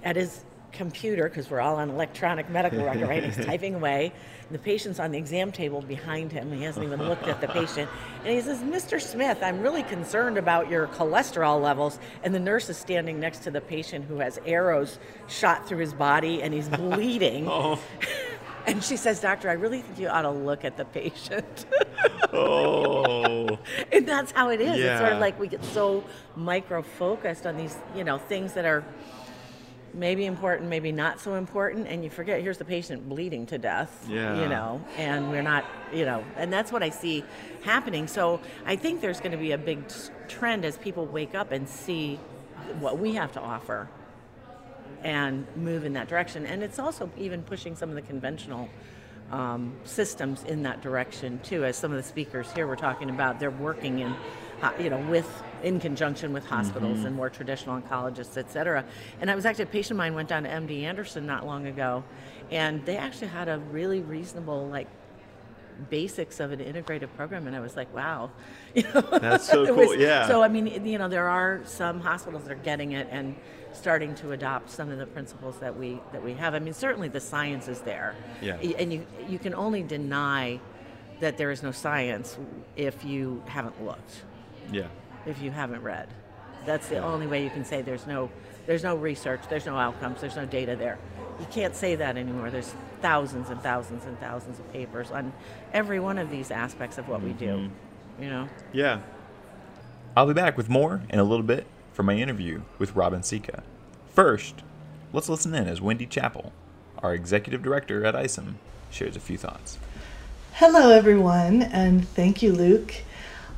at 0.03 0.15
his 0.17 0.43
computer, 0.71 1.29
because 1.29 1.49
we're 1.49 1.61
all 1.61 1.75
on 1.75 1.89
electronic 1.89 2.49
medical 2.49 2.83
record, 2.83 3.07
right? 3.07 3.23
He's 3.23 3.45
typing 3.45 3.75
away. 3.75 4.11
And 4.47 4.55
the 4.55 4.59
patient's 4.59 4.99
on 4.99 5.11
the 5.11 5.17
exam 5.17 5.51
table 5.51 5.81
behind 5.81 6.31
him. 6.31 6.51
He 6.51 6.63
hasn't 6.63 6.85
even 6.85 7.07
looked 7.07 7.27
at 7.27 7.41
the 7.41 7.47
patient. 7.47 7.89
And 8.23 8.33
he 8.33 8.41
says, 8.41 8.59
Mr. 8.59 9.01
Smith, 9.01 9.39
I'm 9.43 9.61
really 9.61 9.83
concerned 9.83 10.37
about 10.37 10.69
your 10.69 10.87
cholesterol 10.87 11.61
levels. 11.61 11.99
And 12.23 12.33
the 12.33 12.39
nurse 12.39 12.69
is 12.69 12.77
standing 12.77 13.19
next 13.19 13.39
to 13.43 13.51
the 13.51 13.61
patient 13.61 14.05
who 14.05 14.19
has 14.19 14.39
arrows 14.45 14.99
shot 15.27 15.67
through 15.67 15.79
his 15.79 15.93
body 15.93 16.41
and 16.41 16.53
he's 16.53 16.69
bleeding. 16.69 17.47
Oh. 17.59 17.79
And 18.67 18.83
she 18.83 18.97
says, 18.97 19.19
Doctor, 19.19 19.49
I 19.49 19.53
really 19.53 19.81
think 19.81 19.97
you 19.97 20.09
ought 20.09 20.21
to 20.23 20.29
look 20.29 20.63
at 20.63 20.77
the 20.77 20.85
patient. 20.85 21.65
Oh. 22.31 23.57
and 23.91 24.07
that's 24.07 24.31
how 24.31 24.49
it 24.49 24.61
is. 24.61 24.79
It's 24.79 24.99
sort 24.99 25.13
of 25.13 25.19
like 25.19 25.39
we 25.39 25.47
get 25.47 25.63
so 25.63 26.03
micro 26.35 26.83
focused 26.83 27.47
on 27.47 27.57
these, 27.57 27.75
you 27.95 28.03
know, 28.03 28.19
things 28.19 28.53
that 28.53 28.65
are 28.65 28.83
maybe 29.93 30.25
important, 30.25 30.69
maybe 30.69 30.91
not 30.91 31.19
so 31.19 31.35
important, 31.35 31.87
and 31.87 32.03
you 32.03 32.09
forget 32.09 32.41
here's 32.41 32.57
the 32.57 32.65
patient 32.65 33.07
bleeding 33.07 33.45
to 33.47 33.57
death. 33.57 34.05
Yeah. 34.09 34.41
You 34.41 34.47
know, 34.47 34.81
and 34.97 35.29
we're 35.29 35.41
not, 35.41 35.65
you 35.93 36.05
know, 36.05 36.23
and 36.35 36.51
that's 36.51 36.71
what 36.71 36.83
I 36.83 36.89
see 36.89 37.23
happening. 37.63 38.07
So 38.07 38.39
I 38.65 38.75
think 38.75 39.01
there's 39.01 39.19
going 39.19 39.31
to 39.31 39.37
be 39.37 39.51
a 39.51 39.57
big 39.57 39.83
trend 40.27 40.65
as 40.65 40.77
people 40.77 41.05
wake 41.05 41.35
up 41.35 41.51
and 41.51 41.67
see 41.67 42.19
what 42.79 42.99
we 42.99 43.13
have 43.15 43.31
to 43.33 43.41
offer 43.41 43.89
and 45.03 45.47
move 45.55 45.85
in 45.85 45.93
that 45.93 46.07
direction. 46.07 46.45
And 46.45 46.63
it's 46.63 46.79
also 46.79 47.09
even 47.17 47.43
pushing 47.43 47.75
some 47.75 47.89
of 47.89 47.95
the 47.95 48.01
conventional 48.01 48.69
um, 49.31 49.75
systems 49.83 50.43
in 50.43 50.63
that 50.63 50.81
direction 50.81 51.39
too. 51.43 51.63
As 51.63 51.77
some 51.77 51.91
of 51.91 51.97
the 51.97 52.03
speakers 52.03 52.51
here 52.51 52.67
were 52.67 52.75
talking 52.75 53.09
about, 53.09 53.39
they're 53.39 53.51
working 53.51 53.99
in, 53.99 54.13
you 54.79 54.89
know, 54.89 54.99
with 55.09 55.43
in 55.63 55.79
conjunction 55.79 56.31
with 56.33 56.45
hospitals 56.45 56.99
mm-hmm. 56.99 57.07
and 57.07 57.15
more 57.15 57.29
traditional 57.29 57.79
oncologists, 57.79 58.37
et 58.37 58.51
cetera. 58.51 58.85
And 59.19 59.29
I 59.29 59.35
was 59.35 59.45
actually 59.45 59.63
a 59.63 59.67
patient 59.67 59.91
of 59.91 59.97
mine 59.97 60.13
went 60.13 60.29
down 60.29 60.43
to 60.43 60.49
MD 60.49 60.83
Anderson 60.83 61.25
not 61.25 61.45
long 61.45 61.67
ago, 61.67 62.03
and 62.51 62.85
they 62.85 62.97
actually 62.97 63.27
had 63.27 63.49
a 63.49 63.59
really 63.59 64.01
reasonable 64.01 64.67
like 64.67 64.87
basics 65.89 66.39
of 66.39 66.51
an 66.51 66.59
integrative 66.59 67.07
program 67.15 67.47
and 67.47 67.55
I 67.55 67.59
was 67.59 67.75
like, 67.75 67.93
wow. 67.93 68.31
You 68.75 68.83
know, 68.93 69.01
That's 69.01 69.47
so 69.47 69.65
cool, 69.75 69.87
was- 69.87 69.97
yeah. 69.97 70.27
So 70.27 70.43
I 70.43 70.47
mean, 70.47 70.85
you 70.85 70.97
know, 70.97 71.07
there 71.09 71.27
are 71.27 71.61
some 71.65 71.99
hospitals 71.99 72.43
that 72.43 72.51
are 72.51 72.63
getting 72.63 72.91
it 72.91 73.07
and 73.09 73.35
starting 73.73 74.13
to 74.15 74.31
adopt 74.31 74.69
some 74.69 74.89
of 74.91 74.99
the 74.99 75.05
principles 75.05 75.57
that 75.59 75.77
we 75.77 75.99
that 76.11 76.23
we 76.23 76.33
have. 76.33 76.53
I 76.53 76.59
mean, 76.59 76.73
certainly 76.73 77.07
the 77.07 77.19
science 77.19 77.67
is 77.67 77.81
there. 77.81 78.15
Yeah. 78.41 78.57
And 78.57 78.93
you 78.93 79.05
you 79.27 79.39
can 79.39 79.55
only 79.55 79.81
deny 79.81 80.59
that 81.19 81.37
there 81.37 81.51
is 81.51 81.63
no 81.63 81.71
science 81.71 82.37
if 82.75 83.03
you 83.03 83.43
haven't 83.47 83.83
looked, 83.83 84.23
Yeah. 84.71 84.87
if 85.25 85.41
you 85.41 85.51
haven't 85.51 85.83
read. 85.83 86.07
That's 86.65 86.87
the 86.89 86.97
only 86.99 87.27
way 87.27 87.43
you 87.43 87.49
can 87.49 87.65
say 87.65 87.81
there's 87.81 88.05
no 88.05 88.29
there's 88.65 88.83
no 88.83 88.95
research, 88.95 89.41
there's 89.49 89.65
no 89.65 89.77
outcomes, 89.77 90.21
there's 90.21 90.35
no 90.35 90.45
data 90.45 90.75
there. 90.75 90.99
You 91.39 91.47
can't 91.49 91.75
say 91.75 91.95
that 91.95 92.17
anymore. 92.17 92.51
There's 92.51 92.73
thousands 93.01 93.49
and 93.49 93.61
thousands 93.61 94.05
and 94.05 94.19
thousands 94.19 94.59
of 94.59 94.71
papers 94.71 95.09
on 95.09 95.33
every 95.73 95.99
one 95.99 96.17
of 96.17 96.29
these 96.29 96.51
aspects 96.51 96.97
of 96.97 97.07
what 97.07 97.21
we 97.21 97.33
do. 97.33 97.47
Mm-hmm. 97.47 98.23
You 98.23 98.29
know. 98.29 98.49
Yeah. 98.73 98.99
I'll 100.15 100.27
be 100.27 100.33
back 100.33 100.57
with 100.57 100.69
more 100.69 101.01
in 101.09 101.19
a 101.19 101.23
little 101.23 101.45
bit 101.45 101.65
for 101.93 102.03
my 102.03 102.15
interview 102.15 102.61
with 102.77 102.93
Robban 102.93 103.21
Sica. 103.21 103.63
First, 104.13 104.63
let's 105.13 105.29
listen 105.29 105.55
in 105.55 105.67
as 105.67 105.81
Wendy 105.81 106.05
Chappell, 106.05 106.51
our 107.01 107.13
executive 107.13 107.63
director 107.63 108.05
at 108.05 108.15
ICIM, 108.15 108.55
shares 108.91 109.15
a 109.15 109.19
few 109.19 109.37
thoughts. 109.37 109.79
Hello, 110.53 110.91
everyone, 110.91 111.61
and 111.61 112.07
thank 112.09 112.41
you, 112.41 112.51
Luke. 112.51 112.93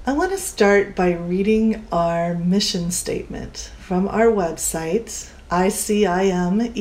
I 0.04 0.14
want 0.14 0.32
to 0.32 0.40
start 0.40 0.96
by 0.96 1.12
reading 1.12 1.86
our 1.92 2.34
mission 2.34 2.90
statement 2.90 3.70
from 3.78 4.08
our 4.08 4.32
website, 4.32 5.30
icimed.com. 5.52 6.74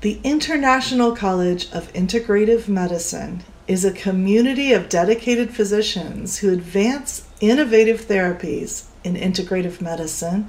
The 0.00 0.20
International 0.22 1.16
College 1.16 1.72
of 1.72 1.92
Integrative 1.92 2.68
Medicine 2.68 3.42
is 3.66 3.84
a 3.84 3.90
community 3.90 4.72
of 4.72 4.88
dedicated 4.88 5.52
physicians 5.52 6.38
who 6.38 6.52
advance 6.52 7.26
innovative 7.40 8.02
therapies 8.02 8.84
in 9.02 9.16
integrative 9.16 9.80
medicine 9.80 10.46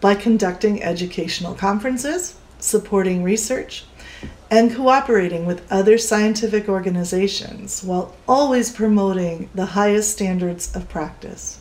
by 0.00 0.14
conducting 0.14 0.82
educational 0.82 1.54
conferences, 1.54 2.36
supporting 2.58 3.22
research, 3.22 3.84
and 4.50 4.74
cooperating 4.74 5.44
with 5.44 5.70
other 5.70 5.98
scientific 5.98 6.68
organizations 6.68 7.82
while 7.82 8.14
always 8.28 8.70
promoting 8.70 9.48
the 9.54 9.66
highest 9.66 10.12
standards 10.12 10.74
of 10.74 10.88
practice. 10.88 11.58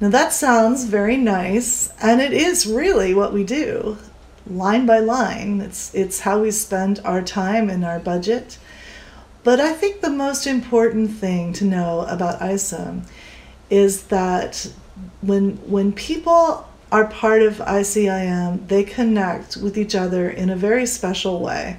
Now, 0.00 0.08
that 0.10 0.32
sounds 0.32 0.84
very 0.84 1.16
nice, 1.16 1.90
and 2.02 2.20
it 2.20 2.32
is 2.32 2.66
really 2.66 3.14
what 3.14 3.32
we 3.32 3.44
do, 3.44 3.98
line 4.46 4.86
by 4.86 4.98
line. 4.98 5.60
It's, 5.60 5.94
it's 5.94 6.20
how 6.20 6.40
we 6.40 6.50
spend 6.50 7.00
our 7.04 7.22
time 7.22 7.70
and 7.70 7.84
our 7.84 8.00
budget. 8.00 8.58
But 9.44 9.60
I 9.60 9.72
think 9.72 10.00
the 10.00 10.10
most 10.10 10.46
important 10.46 11.10
thing 11.10 11.52
to 11.54 11.64
know 11.64 12.00
about 12.08 12.40
ICIM 12.40 13.02
is 13.70 14.04
that 14.04 14.70
when, 15.20 15.56
when 15.70 15.92
people 15.92 16.68
are 16.94 17.06
part 17.06 17.42
of 17.42 17.54
ICIM, 17.54 18.68
they 18.68 18.84
connect 18.84 19.56
with 19.56 19.76
each 19.76 19.96
other 19.96 20.30
in 20.30 20.48
a 20.48 20.54
very 20.54 20.86
special 20.86 21.40
way. 21.40 21.76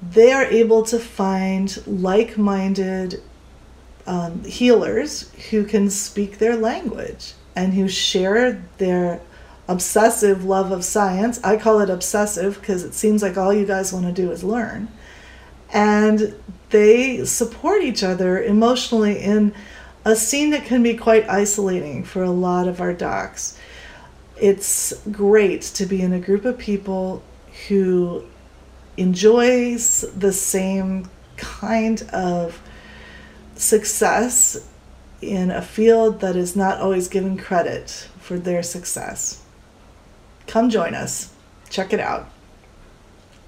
They 0.00 0.30
are 0.30 0.44
able 0.44 0.84
to 0.84 1.00
find 1.00 1.84
like 1.84 2.38
minded 2.38 3.20
um, 4.06 4.44
healers 4.44 5.32
who 5.50 5.64
can 5.64 5.90
speak 5.90 6.38
their 6.38 6.54
language 6.54 7.32
and 7.56 7.74
who 7.74 7.88
share 7.88 8.62
their 8.78 9.20
obsessive 9.66 10.44
love 10.44 10.70
of 10.70 10.84
science. 10.84 11.42
I 11.42 11.56
call 11.56 11.80
it 11.80 11.90
obsessive 11.90 12.60
because 12.60 12.84
it 12.84 12.94
seems 12.94 13.22
like 13.22 13.36
all 13.36 13.52
you 13.52 13.66
guys 13.66 13.92
want 13.92 14.06
to 14.06 14.12
do 14.12 14.30
is 14.30 14.44
learn. 14.44 14.86
And 15.72 16.40
they 16.70 17.24
support 17.24 17.82
each 17.82 18.04
other 18.04 18.40
emotionally 18.40 19.18
in 19.18 19.52
a 20.04 20.14
scene 20.14 20.50
that 20.50 20.66
can 20.66 20.84
be 20.84 20.94
quite 20.94 21.28
isolating 21.28 22.04
for 22.04 22.22
a 22.22 22.30
lot 22.30 22.68
of 22.68 22.80
our 22.80 22.92
docs. 22.92 23.58
It's 24.40 24.92
great 25.10 25.62
to 25.62 25.86
be 25.86 26.02
in 26.02 26.12
a 26.12 26.20
group 26.20 26.44
of 26.44 26.58
people 26.58 27.22
who 27.68 28.24
enjoys 28.96 30.02
the 30.16 30.32
same 30.32 31.08
kind 31.36 32.02
of 32.12 32.60
success 33.54 34.68
in 35.22 35.50
a 35.50 35.62
field 35.62 36.20
that 36.20 36.36
is 36.36 36.54
not 36.54 36.78
always 36.80 37.08
given 37.08 37.38
credit 37.38 38.08
for 38.20 38.38
their 38.38 38.62
success. 38.62 39.42
Come 40.46 40.70
join 40.70 40.94
us. 40.94 41.32
Check 41.70 41.92
it 41.92 42.00
out. 42.00 42.30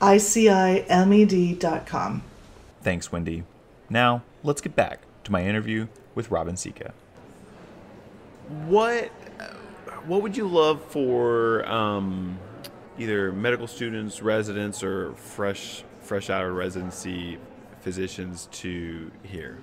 ICIMED.com. 0.01 0.63
Thanks, 2.83 3.13
Wendy. 3.13 3.45
Now, 3.91 4.23
let's 4.43 4.61
get 4.61 4.77
back 4.77 5.01
to 5.25 5.33
my 5.33 5.45
interview 5.45 5.89
with 6.15 6.31
Robban 6.31 6.55
Sica. 6.55 6.93
What 8.67 9.11
what 10.09 10.23
would 10.23 10.37
you 10.37 10.49
love 10.49 10.83
for 10.83 11.69
um, 11.69 12.39
either 12.99 13.31
medical 13.31 13.67
students, 13.67 14.23
residents, 14.23 14.83
or 14.83 15.13
fresh 15.15 15.85
fresh 16.01 16.31
out 16.31 16.43
of 16.47 16.55
residency 16.55 17.39
physicians 17.81 18.49
to 18.51 19.11
hear? 19.23 19.59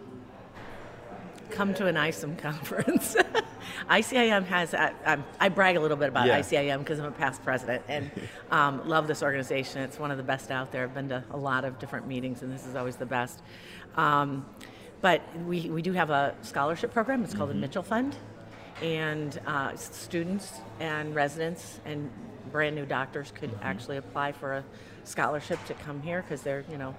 Come 1.49 1.73
to 1.73 1.87
an 1.87 1.95
ICIM 1.95 2.37
conference. 2.37 3.15
ICIM 3.89 4.45
has, 4.45 4.75
I, 4.75 4.93
I, 5.05 5.17
I 5.39 5.49
brag 5.49 5.75
a 5.75 5.79
little 5.79 5.97
bit 5.97 6.09
about 6.09 6.27
Yeah. 6.27 6.39
ICIM 6.39 6.79
because 6.79 6.99
I'm 6.99 7.05
a 7.05 7.11
past 7.11 7.43
president 7.43 7.83
and 7.87 8.11
um, 8.51 8.87
love 8.87 9.07
this 9.07 9.23
organization. 9.23 9.81
It's 9.81 9.97
one 9.97 10.11
of 10.11 10.17
the 10.17 10.23
best 10.23 10.51
out 10.51 10.71
there. 10.71 10.83
I've 10.83 10.93
been 10.93 11.09
to 11.09 11.23
a 11.31 11.37
lot 11.37 11.65
of 11.65 11.79
different 11.79 12.07
meetings 12.07 12.43
and 12.43 12.51
this 12.51 12.65
is 12.67 12.75
always 12.75 12.95
the 12.95 13.05
best. 13.05 13.41
Um, 13.95 14.45
but 15.01 15.21
we, 15.45 15.69
we 15.69 15.81
do 15.81 15.93
have 15.93 16.11
a 16.11 16.35
scholarship 16.41 16.93
program. 16.93 17.23
It's 17.23 17.33
called 17.33 17.49
the 17.49 17.55
Mitchell 17.55 17.83
Fund. 17.83 18.15
And 18.81 19.39
uh, 19.47 19.75
students 19.77 20.51
and 20.79 21.15
residents 21.15 21.79
and 21.85 22.09
brand 22.51 22.75
new 22.75 22.85
doctors 22.85 23.31
could 23.31 23.51
actually 23.61 23.97
apply 23.97 24.33
for 24.33 24.53
a 24.53 24.63
scholarship 25.03 25.63
to 25.65 25.73
come 25.73 26.01
here 26.01 26.21
because 26.21 26.41
they're, 26.41 26.65
you 26.69 26.77
know, 26.77 26.95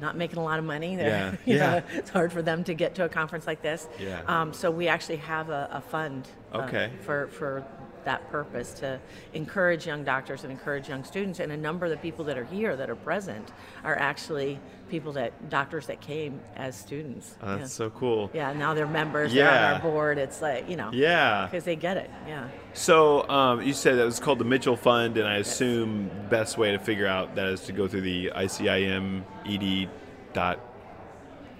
not 0.00 0.16
making 0.16 0.38
a 0.38 0.42
lot 0.44 0.58
of 0.58 0.64
money. 0.64 0.96
They're, 0.96 1.08
Yeah, 1.08 1.36
yeah. 1.54 1.70
know, 1.78 1.82
it's 1.94 2.10
hard 2.10 2.32
for 2.32 2.42
them 2.42 2.64
to 2.64 2.74
get 2.74 2.94
to 2.96 3.04
a 3.04 3.08
conference 3.08 3.46
like 3.46 3.62
this. 3.62 3.86
Yeah. 3.98 4.20
Um, 4.26 4.52
so 4.52 4.70
we 4.70 4.88
actually 4.88 5.16
have 5.16 5.48
a, 5.50 5.68
a 5.72 5.80
fund 5.80 6.28
uh, 6.52 6.58
Okay. 6.62 6.90
for, 7.02 7.28
for 7.28 7.64
that 8.06 8.26
purpose 8.30 8.72
to 8.72 8.98
encourage 9.34 9.86
young 9.86 10.02
doctors 10.02 10.44
and 10.44 10.50
encourage 10.50 10.88
young 10.88 11.04
students. 11.04 11.40
And 11.40 11.52
a 11.52 11.56
number 11.56 11.84
of 11.84 11.90
the 11.90 11.98
people 11.98 12.24
that 12.24 12.38
are 12.38 12.44
here 12.44 12.74
that 12.76 12.88
are 12.88 12.96
present 12.96 13.52
are 13.84 13.96
actually 13.98 14.58
people 14.88 15.12
that 15.12 15.50
doctors 15.50 15.86
that 15.88 16.00
came 16.00 16.40
as 16.54 16.76
students. 16.76 17.34
Oh, 17.42 17.58
that's 17.58 17.60
yeah. 17.60 17.66
so 17.66 17.90
cool. 17.90 18.30
yeah, 18.32 18.52
now 18.52 18.72
they're 18.72 18.86
members. 18.86 19.34
They're 19.34 19.44
Yeah. 19.44 19.66
on 19.66 19.74
our 19.74 19.80
board. 19.80 20.18
It's 20.18 20.40
like 20.40 20.70
you 20.70 20.76
know. 20.76 20.90
Yeah. 20.92 21.46
Because 21.50 21.64
they 21.64 21.76
get 21.76 21.96
it. 21.96 22.08
Yeah. 22.26 22.48
So 22.72 23.28
um, 23.28 23.60
you 23.60 23.72
said 23.72 23.98
that 23.98 24.04
was 24.04 24.20
called 24.20 24.38
the 24.38 24.44
Mitchell 24.44 24.76
Fund, 24.76 25.18
and 25.18 25.28
I 25.28 25.36
assume 25.36 26.08
the 26.08 26.28
best 26.28 26.56
way 26.56 26.70
to 26.72 26.78
figure 26.78 27.06
out 27.06 27.34
that 27.34 27.48
is 27.48 27.60
to 27.62 27.72
go 27.72 27.86
through 27.88 28.02
the 28.02 28.30
ICIMED 28.34 29.88
dot 30.32 30.60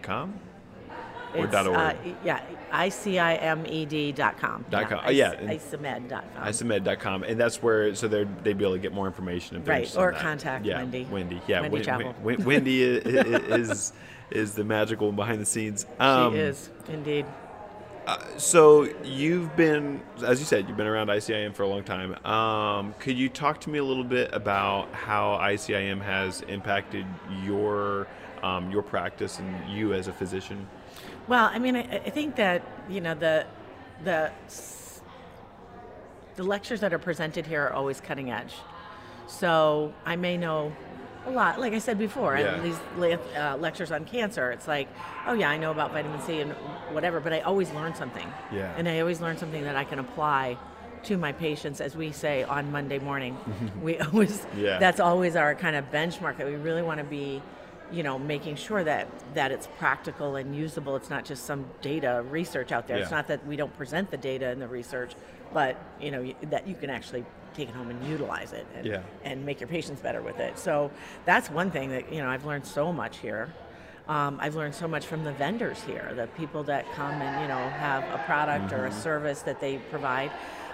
com 0.02 0.38
or 1.38 1.46
dot 1.46 1.66
org. 1.66 1.76
Uh, 1.78 1.94
yeah, 2.24 2.40
ICIMED.com. 2.72 4.64
Dot 4.70 4.88
com. 4.88 5.00
Oh, 5.06 5.10
yeah. 5.10 5.34
ICIMED.com. 5.34 6.22
ICIMED.com, 6.44 7.22
and 7.24 7.38
that's 7.40 7.62
where 7.62 7.94
so 7.94 8.08
they'd 8.08 8.42
be 8.42 8.50
able 8.50 8.72
to 8.72 8.78
get 8.78 8.92
more 8.92 9.06
information. 9.06 9.56
If 9.58 9.68
Right, 9.68 9.96
or 9.96 10.12
contact 10.12 10.64
yeah, 10.64 10.78
Wendy. 10.78 11.04
Wendy, 11.10 11.40
yeah, 11.46 11.60
Wendy. 11.60 12.14
Wen- 12.22 12.44
Wendy 12.44 12.84
i- 12.84 13.00
is 13.04 13.92
is 14.30 14.54
the 14.54 14.64
magical 14.64 15.08
one 15.08 15.16
behind 15.16 15.40
the 15.40 15.46
scenes. 15.46 15.86
Um, 15.98 16.32
she 16.32 16.38
is, 16.40 16.70
indeed. 16.88 17.26
So 18.36 18.84
you've 19.02 19.56
been, 19.56 20.00
as 20.24 20.38
you 20.38 20.46
said, 20.46 20.68
you've 20.68 20.76
been 20.76 20.86
around 20.86 21.08
ICIM 21.08 21.54
for 21.56 21.64
a 21.64 21.66
long 21.68 21.82
time. 21.82 22.14
Um, 22.24 22.94
could 23.00 23.18
you 23.18 23.28
talk 23.28 23.60
to 23.62 23.70
me 23.70 23.78
a 23.78 23.84
little 23.84 24.04
bit 24.04 24.30
about 24.32 24.92
how 24.92 25.36
ICIM 25.42 26.00
has 26.02 26.42
impacted 26.42 27.04
your 27.44 28.06
um, 28.44 28.70
your 28.70 28.82
practice 28.82 29.40
and 29.40 29.68
you 29.68 29.92
as 29.92 30.06
a 30.06 30.12
physician? 30.12 30.68
Well, 31.28 31.50
I 31.52 31.58
mean, 31.58 31.76
I, 31.76 31.82
I 31.82 32.10
think 32.10 32.36
that 32.36 32.62
you 32.88 33.00
know 33.00 33.14
the 33.14 33.46
the 34.04 34.30
the 36.36 36.42
lectures 36.42 36.80
that 36.80 36.92
are 36.92 36.98
presented 36.98 37.46
here 37.46 37.64
are 37.64 37.72
always 37.72 38.00
cutting 38.00 38.30
edge. 38.30 38.54
So 39.26 39.92
I 40.04 40.16
may 40.16 40.36
know 40.36 40.72
a 41.26 41.30
lot, 41.30 41.58
like 41.58 41.72
I 41.72 41.78
said 41.78 41.98
before, 41.98 42.36
Yeah. 42.36 42.54
and 42.54 42.64
these 42.64 42.78
uh, 43.36 43.56
lectures 43.56 43.90
on 43.90 44.04
cancer. 44.04 44.52
It's 44.52 44.68
like, 44.68 44.86
oh 45.26 45.32
yeah, 45.32 45.50
I 45.50 45.56
know 45.56 45.70
about 45.72 45.92
vitamin 45.92 46.20
C 46.20 46.40
and 46.40 46.52
whatever, 46.92 47.18
but 47.20 47.32
I 47.32 47.40
always 47.40 47.72
learn 47.72 47.94
something. 47.94 48.30
Yeah. 48.52 48.72
And 48.76 48.88
I 48.88 49.00
always 49.00 49.20
learn 49.20 49.36
something 49.38 49.64
that 49.64 49.74
I 49.76 49.84
can 49.84 49.98
apply 49.98 50.56
to 51.04 51.16
my 51.16 51.32
patients, 51.32 51.80
as 51.80 51.96
we 51.96 52.12
say 52.12 52.42
on 52.44 52.70
Monday 52.70 52.98
morning. 52.98 53.36
we 53.82 53.98
always 53.98 54.46
Yeah. 54.56 54.78
that's 54.78 55.00
always 55.00 55.34
our 55.36 55.54
kind 55.54 55.74
of 55.74 55.90
benchmark 55.90 56.36
that 56.36 56.46
we 56.46 56.54
really 56.56 56.82
want 56.82 56.98
to 56.98 57.04
be 57.04 57.42
you 57.92 58.02
know 58.02 58.18
making 58.18 58.56
sure 58.56 58.82
that 58.84 59.06
that 59.34 59.52
it's 59.52 59.68
practical 59.78 60.36
and 60.36 60.54
usable. 60.54 60.96
It's 60.96 61.10
not 61.10 61.24
just 61.24 61.44
some 61.46 61.66
data 61.82 62.24
research 62.30 62.72
out 62.72 62.86
there. 62.88 62.98
It's 62.98 63.10
not 63.10 63.28
that 63.28 63.46
we 63.46 63.56
don't 63.56 63.76
present 63.76 64.10
the 64.10 64.16
data 64.16 64.46
and 64.48 64.60
the 64.60 64.68
research 64.68 65.12
but 65.52 65.76
you 66.00 66.10
know 66.10 66.34
that 66.50 66.66
you 66.66 66.74
can 66.74 66.90
actually 66.90 67.24
take 67.54 67.68
it 67.68 67.74
home 67.74 67.88
and 67.88 68.04
utilize 68.06 68.52
it 68.52 68.66
and, 68.76 68.84
Yeah. 68.84 69.00
and 69.24 69.46
make 69.46 69.60
your 69.60 69.68
patients 69.68 70.00
better 70.02 70.20
with 70.20 70.38
it. 70.40 70.58
So 70.58 70.90
that's 71.24 71.48
one 71.50 71.70
thing 71.70 71.90
that 71.90 72.12
you 72.12 72.20
know 72.20 72.28
i've 72.28 72.44
learned 72.44 72.66
so 72.66 72.92
much 72.92 73.18
here. 73.18 73.52
Um, 74.08 74.38
I've 74.40 74.54
learned 74.54 74.74
so 74.74 74.86
much 74.86 75.04
from 75.06 75.24
the 75.24 75.32
vendors 75.32 75.82
here, 75.82 76.12
the 76.14 76.28
people 76.36 76.62
that 76.64 76.84
come 76.92 77.14
and 77.22 77.42
you 77.42 77.48
know 77.48 77.68
have 77.70 78.04
a 78.12 78.22
product 78.24 78.72
or 78.72 78.86
a 78.86 78.92
service 78.92 79.42
that 79.42 79.60
they 79.60 79.78
provide. 79.78 80.30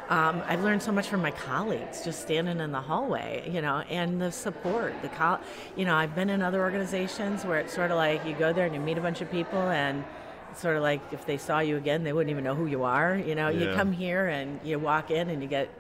Um, 0.09 0.43
I've 0.47 0.63
learned 0.63 0.83
so 0.83 0.93
much 0.93 1.09
from 1.09 1.23
my 1.23 1.31
colleagues 1.31 2.05
just 2.05 2.21
standing 2.21 2.61
in 2.61 2.73
the 2.73 2.81
hallway, 2.81 3.49
you 3.51 3.63
know, 3.63 3.79
and 3.89 4.21
the 4.21 4.31
support. 4.31 4.95
The 5.01 5.09
col- 5.09 5.41
you 5.77 5.85
know, 5.85 5.95
I've 5.95 6.15
been 6.15 6.29
in 6.29 6.43
other 6.43 6.61
organizations 6.61 7.45
where 7.45 7.59
it's 7.61 7.73
sort 7.73 7.91
of 7.91 7.97
like 7.97 8.25
you 8.27 8.35
go 8.35 8.53
there 8.53 8.67
and 8.67 8.75
you 8.75 8.81
meet 8.81 8.99
a 8.99 9.01
bunch 9.01 9.21
of 9.21 9.31
people 9.31 9.61
and 9.71 10.05
it's 10.51 10.61
sort 10.61 10.77
of 10.77 10.83
like 10.83 11.01
if 11.13 11.25
they 11.25 11.39
saw 11.39 11.61
you 11.61 11.77
again, 11.77 12.05
they 12.05 12.13
wouldn't 12.13 12.31
even 12.31 12.45
know 12.45 12.55
who 12.55 12.67
you 12.67 12.83
are. 12.83 13.17
You 13.17 13.35
know, 13.35 13.49
you 13.49 13.73
come 13.75 13.93
here 13.93 14.27
and 14.27 14.61
you 14.65 14.79
walk 14.79 15.11
in 15.11 15.31
and 15.31 15.43
you 15.43 15.49
get, 15.49 15.71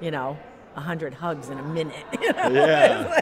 you 0.00 0.10
know, 0.10 0.38
a 0.76 0.80
hundred 0.80 1.12
hugs 1.14 1.48
in 1.50 1.58
a 1.58 1.62
minute. 1.62 2.04
You 2.20 2.32
know? 2.32 2.48
Yeah. 2.52 3.20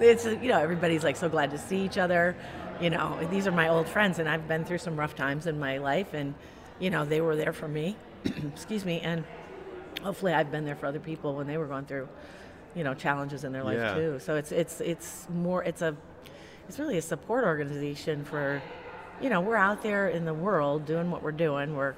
it's 0.00 0.24
you 0.24 0.48
know 0.48 0.58
everybody's 0.60 1.04
like 1.04 1.16
so 1.16 1.28
glad 1.28 1.50
to 1.50 1.58
see 1.58 1.84
each 1.84 1.98
other. 1.98 2.36
You 2.80 2.90
know, 2.90 3.18
these 3.30 3.46
are 3.46 3.52
my 3.52 3.68
old 3.68 3.88
friends, 3.88 4.18
and 4.20 4.28
I've 4.28 4.46
been 4.46 4.64
through 4.64 4.78
some 4.78 4.96
rough 4.96 5.16
times 5.16 5.46
in 5.46 5.58
my 5.58 5.78
life, 5.78 6.14
and 6.14 6.34
you 6.78 6.90
know 6.90 7.04
they 7.04 7.20
were 7.20 7.36
there 7.36 7.52
for 7.52 7.68
me. 7.68 7.96
Excuse 8.24 8.84
me, 8.84 9.00
and 9.00 9.24
hopefully 10.02 10.32
I've 10.32 10.50
been 10.50 10.64
there 10.64 10.76
for 10.76 10.86
other 10.86 11.00
people 11.00 11.34
when 11.34 11.46
they 11.46 11.56
were 11.58 11.66
going 11.66 11.84
through, 11.86 12.08
you 12.74 12.84
know, 12.84 12.94
challenges 12.94 13.44
in 13.44 13.52
their 13.52 13.64
life 13.64 13.78
Yeah. 13.80 13.94
too. 13.94 14.18
So 14.20 14.36
it's 14.36 14.52
it's 14.52 14.80
it's 14.80 15.26
more 15.32 15.62
it's 15.64 15.82
a 15.82 15.96
it's 16.68 16.78
really 16.78 16.98
a 16.98 17.02
support 17.02 17.44
organization 17.44 18.24
for, 18.24 18.62
you 19.22 19.30
know, 19.30 19.40
we're 19.40 19.56
out 19.56 19.82
there 19.82 20.08
in 20.08 20.24
the 20.24 20.34
world 20.34 20.84
doing 20.86 21.10
what 21.10 21.22
we're 21.22 21.32
doing. 21.32 21.74
We're 21.74 21.94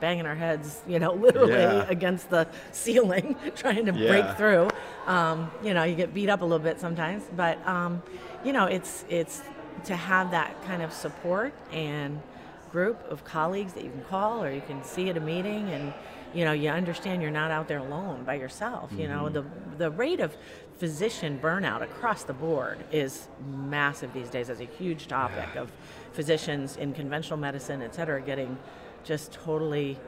banging 0.00 0.26
our 0.26 0.34
heads, 0.34 0.80
you 0.88 0.98
know, 0.98 1.12
literally 1.26 1.52
Yeah. 1.62 1.86
against 1.88 2.30
the 2.30 2.48
ceiling, 2.72 3.36
trying 3.54 3.86
to 3.86 3.92
Yeah. 3.92 4.06
break 4.08 4.36
through. 4.36 4.68
Um, 5.06 5.50
you 5.62 5.74
know, 5.74 5.84
you 5.84 5.94
get 5.94 6.12
beat 6.14 6.28
up 6.28 6.40
a 6.42 6.44
little 6.44 6.58
bit 6.64 6.80
sometimes, 6.80 7.22
but 7.36 7.64
um, 7.66 8.02
you 8.44 8.52
know, 8.52 8.66
it's 8.66 9.04
it's 9.08 9.42
to 9.84 9.96
have 9.96 10.30
that 10.32 10.62
kind 10.64 10.82
of 10.82 10.92
support 10.92 11.54
and 11.72 12.20
group 12.72 13.00
of 13.10 13.24
colleagues 13.24 13.72
that 13.72 13.82
you 13.82 13.90
can 13.90 14.02
call 14.04 14.44
or 14.44 14.52
you 14.52 14.60
can 14.60 14.82
see 14.84 15.08
at 15.08 15.16
a 15.16 15.20
meeting 15.20 15.70
and 15.70 15.92
you 16.34 16.44
know 16.44 16.52
you 16.52 16.68
understand 16.70 17.22
you're 17.22 17.30
not 17.30 17.50
out 17.50 17.66
there 17.68 17.78
alone 17.78 18.22
by 18.24 18.34
yourself 18.34 18.90
you 18.96 19.08
know? 19.08 19.24
Mm-hmm. 19.24 19.34
The 19.34 19.44
the 19.78 19.90
rate 19.90 20.20
of 20.20 20.36
physician 20.78 21.38
burnout 21.42 21.82
across 21.82 22.22
the 22.24 22.32
board 22.32 22.78
is 22.92 23.28
massive 23.68 24.12
these 24.12 24.28
days. 24.30 24.48
As 24.50 24.60
a 24.60 24.64
huge 24.64 25.08
topic 25.08 25.56
of 25.56 25.70
physicians 26.12 26.76
in 26.76 26.92
conventional 26.92 27.38
medicine 27.38 27.82
et 27.82 27.94
cetera 27.94 28.20
getting 28.20 28.58
just 29.04 29.32
totally 29.32 29.98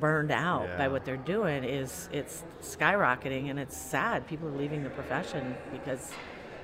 burned 0.00 0.30
out 0.32 0.64
Yeah. 0.68 0.76
by 0.78 0.88
what 0.88 1.04
they're 1.04 1.16
doing 1.16 1.62
is 1.64 2.08
it's 2.12 2.44
skyrocketing 2.60 3.50
and 3.50 3.58
it's 3.58 3.76
sad. 3.76 4.26
People 4.26 4.48
are 4.48 4.56
leaving 4.56 4.82
the 4.84 4.90
profession 4.90 5.56
because 5.72 6.12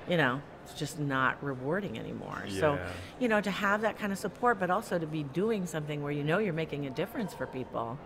you 0.08 0.16
know 0.16 0.40
it's 0.64 0.74
just 0.74 0.98
not 0.98 1.42
rewarding 1.42 1.98
anymore. 1.98 2.44
So 2.60 2.78
you 3.18 3.28
know 3.28 3.40
to 3.40 3.50
have 3.50 3.80
that 3.82 3.98
kind 3.98 4.12
of 4.12 4.18
support 4.18 4.58
but 4.60 4.70
also 4.70 4.98
to 4.98 5.06
be 5.06 5.22
doing 5.22 5.66
something 5.66 6.02
where 6.02 6.12
you 6.12 6.24
know 6.24 6.38
you're 6.38 6.52
making 6.52 6.86
a 6.86 6.90
difference 6.90 7.32
for 7.34 7.46
people 7.46 7.98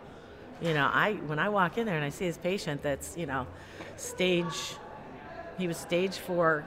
you 0.60 0.72
know 0.74 0.90
i 0.92 1.12
when 1.26 1.38
i 1.38 1.48
walk 1.48 1.78
in 1.78 1.86
there 1.86 1.96
and 1.96 2.04
i 2.04 2.10
see 2.10 2.26
this 2.26 2.38
patient 2.38 2.82
that's 2.82 3.16
you 3.16 3.26
know 3.26 3.46
stage 3.96 4.76
he 5.58 5.68
was 5.68 5.76
stage 5.76 6.16
four 6.18 6.64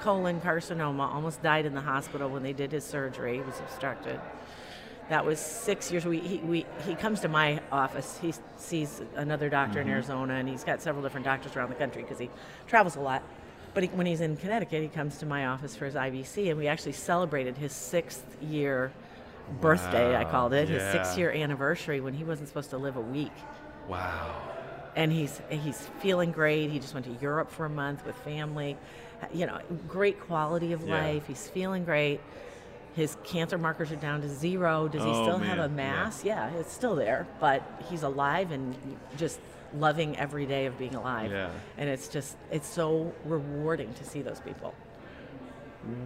colon 0.00 0.40
carcinoma 0.40 1.06
almost 1.12 1.42
died 1.42 1.66
in 1.66 1.74
the 1.74 1.80
hospital 1.80 2.28
when 2.28 2.42
they 2.42 2.52
did 2.52 2.72
his 2.72 2.84
surgery 2.84 3.34
he 3.36 3.42
was 3.42 3.58
obstructed 3.60 4.20
that 5.10 5.26
was 5.26 5.40
six 5.40 5.90
years. 5.90 6.06
We, 6.06 6.20
he, 6.20 6.38
we, 6.38 6.66
he 6.86 6.94
comes 6.94 7.18
to 7.20 7.28
my 7.28 7.60
office. 7.72 8.16
He 8.22 8.32
sees 8.56 9.02
another 9.16 9.50
doctor 9.50 9.80
in 9.80 9.86
mm-hmm. 9.86 9.94
Arizona, 9.94 10.34
and 10.34 10.48
he's 10.48 10.62
got 10.62 10.80
several 10.80 11.02
different 11.02 11.26
doctors 11.26 11.56
around 11.56 11.70
the 11.70 11.74
country 11.74 12.02
because 12.02 12.20
he 12.20 12.30
travels 12.68 12.94
a 12.94 13.00
lot. 13.00 13.24
But 13.74 13.82
he, 13.82 13.88
when 13.88 14.06
he's 14.06 14.20
in 14.20 14.36
Connecticut, 14.36 14.82
he 14.82 14.88
comes 14.88 15.18
to 15.18 15.26
my 15.26 15.46
office 15.46 15.74
for 15.74 15.86
his 15.86 15.96
IVC, 15.96 16.48
and 16.50 16.56
we 16.56 16.68
actually 16.68 16.92
celebrated 16.92 17.58
his 17.58 17.72
sixth 17.72 18.24
year 18.40 18.92
birthday, 19.60 20.16
I 20.16 20.24
called 20.24 20.52
it, 20.52 20.68
his 20.68 20.82
six 20.92 21.16
year 21.18 21.30
anniversary 21.30 22.00
when 22.00 22.14
he 22.14 22.24
wasn't 22.24 22.48
supposed 22.48 22.70
to 22.70 22.78
live 22.78 22.96
a 22.96 23.00
week 23.00 23.32
Wow. 23.88 24.34
and 24.96 25.10
he's 25.12 25.40
he's 25.50 25.88
feeling 26.00 26.30
great. 26.32 26.70
He 26.70 26.78
just 26.78 26.94
went 26.94 27.06
to 27.06 27.12
Europe 27.20 27.50
for 27.50 27.64
a 27.66 27.70
month 27.70 28.04
with 28.06 28.16
family. 28.16 28.76
You 29.32 29.46
know, 29.46 29.60
great 29.88 30.18
quality 30.20 30.72
of 30.72 30.82
Yeah. 30.86 30.94
life. 31.02 31.26
He's 31.26 31.48
feeling 31.48 31.84
great. 31.84 32.20
His 32.96 33.16
cancer 33.24 33.56
markers 33.58 33.92
are 33.92 33.96
down 33.96 34.20
to 34.22 34.28
zero. 34.28 34.88
Does 34.88 35.02
he 35.04 35.10
Oh, 35.10 35.22
still 35.24 35.38
have 35.38 35.58
a 35.58 35.68
man, 35.68 35.92
yeah. 35.94 36.02
mass? 36.04 36.24
Yeah. 36.24 36.50
it's 36.58 36.72
still 36.72 36.94
there, 36.96 37.26
but 37.38 37.62
he's 37.88 38.02
alive 38.02 38.50
and 38.50 38.74
just 39.16 39.38
loving 39.74 40.16
every 40.18 40.46
day 40.46 40.66
of 40.66 40.76
being 40.78 40.94
alive. 40.96 41.30
Yeah. 41.30 41.50
And 41.78 41.88
it's 41.88 42.08
just 42.08 42.36
it's 42.50 42.66
so 42.68 43.12
rewarding 43.24 43.92
to 43.94 44.04
see 44.04 44.22
those 44.22 44.40
people. 44.40 44.74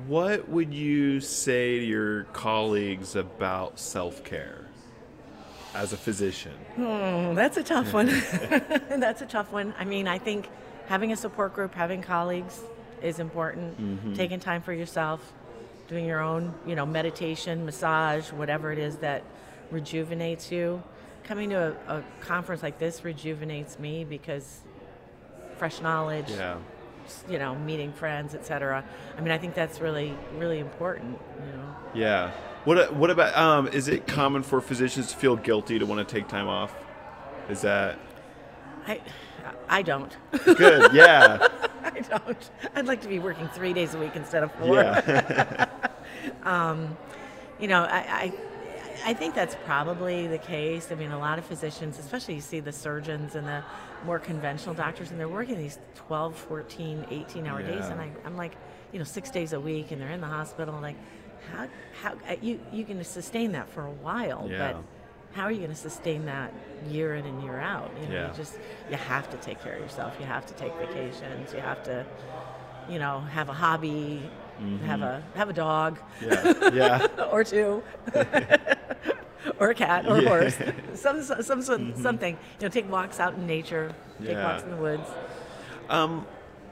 What 0.07 0.49
would 0.49 0.73
you 0.73 1.21
say 1.21 1.81
to 1.81 1.85
your 1.85 2.25
colleagues 2.25 3.17
about 3.17 3.79
self 3.79 4.23
care 4.25 4.67
as 5.75 5.93
a 5.93 5.97
physician? 5.97 6.53
Oh, 6.79 7.35
that's 7.35 7.57
a 7.57 7.63
tough 7.63 7.93
one. 7.93 8.07
that's 8.99 9.23
a 9.23 9.27
tough 9.27 9.51
one. 9.53 9.75
I 9.79 9.85
mean, 9.85 10.07
I 10.07 10.19
think 10.19 10.49
having 10.87 11.13
a 11.13 11.17
support 11.17 11.55
group, 11.55 11.75
having 11.75 12.03
colleagues 12.03 12.61
is 13.03 13.19
important. 13.19 13.81
Mm-hmm. 13.81 14.13
Taking 14.15 14.41
time 14.41 14.63
for 14.63 14.73
yourself, 14.73 15.33
doing 15.89 16.05
your 16.07 16.21
own, 16.21 16.55
you 16.67 16.77
know, 16.77 16.87
meditation, 16.87 17.65
massage, 17.65 18.31
whatever 18.31 18.71
it 18.71 18.79
is 18.79 18.97
that 18.99 19.25
rejuvenates 19.71 20.53
you. 20.53 20.83
Coming 21.25 21.51
to 21.51 21.75
a, 21.89 21.97
a 21.97 22.05
conference 22.21 22.63
like 22.63 22.79
this 22.79 23.03
rejuvenates 23.05 23.79
me 23.79 24.05
because 24.05 24.61
fresh 25.57 25.81
knowledge, 25.81 26.31
Yeah. 26.31 26.59
You 27.29 27.39
know, 27.39 27.55
meeting 27.55 27.93
friends, 27.93 28.35
etc. 28.35 28.85
I 29.17 29.21
mean, 29.21 29.31
I 29.31 29.39
think 29.39 29.55
that's 29.55 29.81
really, 29.81 30.17
really 30.37 30.59
important. 30.59 31.19
You 31.39 31.57
know. 31.57 31.77
Yeah. 31.95 32.31
What 32.65 32.95
what 32.95 33.11
about 33.11 33.37
um 33.37 33.69
is 33.69 33.89
it 33.89 34.07
common 34.07 34.43
for 34.43 34.61
physicians 34.61 35.11
to 35.13 35.17
feel 35.17 35.37
guilty 35.37 35.79
to 35.79 35.87
want 35.87 36.07
to 36.07 36.15
take 36.15 36.29
time 36.29 36.49
off? 36.49 36.75
Is 37.49 37.61
that 37.61 37.99
I, 38.87 39.01
I 39.69 39.83
don't. 39.83 40.17
good? 40.45 40.93
Yeah. 40.93 41.47
I 41.85 42.01
don't. 42.01 42.51
I'd 42.75 42.87
like 42.87 43.01
to 43.03 43.09
be 43.09 43.19
working 43.19 43.49
three 43.49 43.73
days 43.73 43.95
a 43.95 43.99
week 43.99 44.17
instead 44.17 44.43
of 44.43 44.53
four. 44.53 44.77
Yeah. 44.77 45.67
um, 46.43 46.97
You 47.61 47.69
know, 47.69 47.83
I, 47.83 47.99
I, 47.99 48.33
I 49.07 49.13
think 49.13 49.35
that's 49.35 49.55
probably 49.67 50.27
the 50.27 50.39
case. 50.39 50.91
I 50.91 50.95
mean, 50.95 51.11
a 51.13 51.19
lot 51.19 51.39
of 51.39 51.45
physicians, 51.45 51.99
especially 51.99 52.35
you 52.37 52.41
see 52.41 52.61
the 52.61 52.73
surgeons 52.73 53.35
and 53.35 53.47
the 53.47 53.63
more 54.07 54.19
conventional 54.19 54.75
doctors, 54.75 55.11
and 55.11 55.21
they're 55.21 55.29
working 55.29 55.59
these 55.59 55.79
12, 55.95 56.35
14, 56.37 57.07
18 57.11 57.47
hour 57.47 57.63
days. 57.63 57.81
Yeah. 57.81 57.93
And 57.93 58.01
I, 58.01 58.11
I'm 58.25 58.37
like, 58.37 58.53
you 58.93 58.99
know, 58.99 59.05
six 59.05 59.31
days 59.31 59.53
a 59.53 59.61
week, 59.61 59.91
and 59.91 60.01
they're 60.01 60.11
in 60.11 60.21
the 60.23 60.27
hospital. 60.27 60.79
Like, 60.81 60.97
how, 61.53 61.69
how, 62.01 62.13
uh, 62.29 62.37
you, 62.41 62.59
you 62.73 62.85
can 62.85 63.03
sustain 63.05 63.53
that 63.53 63.69
for 63.69 63.85
a 63.85 63.91
while, 63.91 64.49
Yeah. 64.51 64.73
but 64.73 64.83
how 65.37 65.43
are 65.45 65.51
you 65.51 65.59
going 65.59 65.71
to 65.71 65.77
sustain 65.77 66.25
that 66.25 66.55
year 66.89 67.15
in 67.17 67.27
and 67.27 67.43
year 67.43 67.59
out? 67.61 67.91
You 68.01 68.09
know, 68.09 68.15
Yeah. 68.15 68.31
you 68.31 68.37
just, 68.37 68.59
you 68.91 68.97
have 68.97 69.29
to 69.31 69.37
take 69.39 69.63
care 69.63 69.75
of 69.75 69.81
yourself. 69.83 70.15
You 70.19 70.25
have 70.25 70.47
to 70.47 70.55
take 70.55 70.73
vacations. 70.77 71.53
You 71.53 71.61
have 71.61 71.83
to, 71.85 72.07
you 72.89 72.99
know, 72.99 73.21
have 73.21 73.51
a 73.51 73.53
hobby, 73.53 74.23
have 74.87 75.03
a 75.03 75.23
have 75.35 75.49
a 75.49 75.53
dog 75.53 75.99
yeah. 76.23 76.71
Yeah. 76.73 77.07
or 77.33 77.45
two, 77.45 77.83
or 79.59 79.71
a 79.71 79.75
cat 79.75 80.07
or 80.07 80.19
a 80.19 80.29
horse, 80.29 80.57
some, 80.95 81.23
some, 81.23 81.63
some 81.63 81.97
something. 81.97 82.39
You 82.61 82.67
know, 82.67 82.69
take 82.69 82.91
walks 82.91 83.21
out 83.21 83.35
in 83.35 83.47
nature, 83.47 83.95
take 84.21 84.31
Yeah. 84.31 84.53
walks 84.53 84.63
in 84.63 84.71
the 84.71 84.77
woods. 84.77 85.09
Um, 85.89 86.27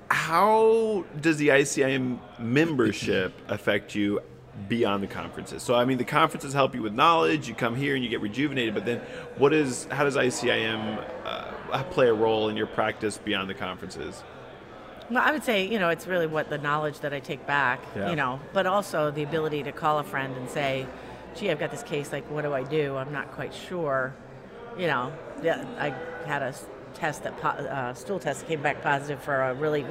how 0.09 1.05
does 1.21 1.39
the 1.39 1.49
ICIM 1.49 2.19
membership 2.39 3.33
affect 3.49 3.95
you 3.95 4.21
beyond 4.69 5.03
the 5.03 5.07
conferences? 5.07 5.63
So, 5.63 5.75
I 5.75 5.85
mean, 5.85 5.99
the 5.99 6.05
conferences 6.05 6.53
help 6.53 6.75
you 6.75 6.83
with 6.83 6.93
knowledge. 6.93 7.49
You 7.49 7.55
come 7.55 7.75
here 7.75 7.95
and 7.95 8.05
you 8.05 8.11
get 8.11 8.21
rejuvenated. 8.21 8.75
But 8.75 8.85
then, 8.85 9.01
what 9.39 9.53
is 9.53 9.87
how 9.91 10.05
does 10.05 10.17
ICIM 10.17 11.03
uh, 11.25 11.83
play 11.85 12.09
a 12.09 12.15
role 12.15 12.49
in 12.49 12.57
your 12.57 12.67
practice 12.67 13.17
beyond 13.19 13.49
the 13.49 13.55
conferences? 13.55 14.23
Well, 15.13 15.23
I 15.23 15.31
would 15.33 15.45
say, 15.45 15.67
you 15.67 15.79
know, 15.79 15.91
it's 15.91 16.07
really 16.07 16.27
what 16.27 16.49
the 16.49 16.57
knowledge 16.57 17.01
that 17.01 17.13
I 17.13 17.21
take 17.21 17.47
back, 17.47 17.81
Yeah. 17.95 18.09
you 18.11 18.17
know, 18.17 18.41
but 18.55 18.67
also 18.67 19.11
the 19.11 19.23
ability 19.23 19.63
to 19.65 19.73
call 19.73 19.99
a 19.99 20.05
friend 20.05 20.35
and 20.37 20.49
say, 20.49 20.87
gee, 21.35 21.51
I've 21.51 21.59
got 21.59 21.71
this 21.71 21.83
case, 21.83 22.13
like, 22.13 22.25
what 22.31 22.43
do 22.43 22.55
I 22.55 22.63
do? 22.63 22.97
I'm 22.97 23.13
not 23.13 23.31
quite 23.33 23.53
sure. 23.53 24.15
You 24.79 24.87
know, 24.87 25.13
I 25.45 25.93
had 26.25 26.41
a 26.43 26.55
test 26.95 27.25
that, 27.25 27.37
po- 27.41 27.49
uh, 27.49 27.93
stool 27.93 28.19
test 28.19 28.41
that 28.41 28.47
came 28.49 28.63
back 28.63 28.81
positive 28.83 29.21
for 29.23 29.43
a 29.43 29.55
really 29.55 29.85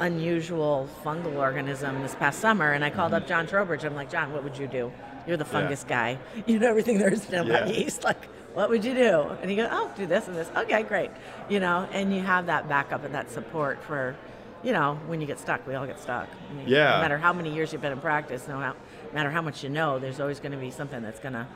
unusual 0.00 0.88
fungal 1.04 1.36
organism 1.36 2.02
this 2.02 2.14
past 2.16 2.40
summer, 2.40 2.72
and 2.72 2.84
I 2.84 2.90
called 2.90 3.14
up 3.14 3.26
John 3.28 3.46
Trowbridge. 3.46 3.84
I'm 3.84 3.94
like, 3.94 4.10
John, 4.10 4.32
what 4.32 4.42
would 4.42 4.58
you 4.58 4.66
do? 4.66 4.90
You're 5.26 5.36
the 5.36 5.44
fungus 5.44 5.84
guy. 5.84 6.18
You 6.46 6.58
know 6.58 6.68
everything 6.68 6.98
there 6.98 7.12
is 7.12 7.26
to 7.26 7.32
know 7.32 7.42
about 7.46 7.68
Yeah. 7.68 7.74
yeast. 7.74 8.02
Like, 8.02 8.24
what 8.54 8.70
would 8.70 8.84
you 8.84 8.94
do? 8.94 9.28
And 9.42 9.50
he 9.50 9.56
goes, 9.56 9.68
oh, 9.70 9.90
do 9.96 10.06
this 10.06 10.26
and 10.26 10.36
this. 10.36 10.50
Okay, 10.56 10.82
great. 10.82 11.10
You 11.48 11.60
know, 11.60 11.88
and 11.92 12.12
you 12.14 12.20
have 12.22 12.46
that 12.46 12.68
backup 12.68 13.04
and 13.04 13.14
that 13.14 13.30
support 13.30 13.80
for, 13.82 14.16
you 14.62 14.72
know, 14.72 14.98
when 15.06 15.20
you 15.20 15.26
get 15.26 15.38
stuck. 15.38 15.66
We 15.66 15.74
all 15.74 15.86
get 15.86 16.00
stuck. 16.00 16.28
I 16.50 16.54
mean, 16.54 16.68
Yeah. 16.68 16.96
No 16.96 17.00
matter 17.02 17.18
how 17.18 17.32
many 17.32 17.52
years 17.54 17.72
you've 17.72 17.82
been 17.82 17.92
in 17.92 18.00
practice, 18.00 18.46
no 18.48 18.74
matter 19.12 19.30
how 19.30 19.42
much 19.42 19.62
you 19.62 19.70
know, 19.70 19.98
there's 19.98 20.20
always 20.20 20.40
going 20.40 20.52
to 20.52 20.58
be 20.58 20.70
something 20.70 21.02
that's 21.02 21.20
going 21.20 21.34
to 21.34 21.46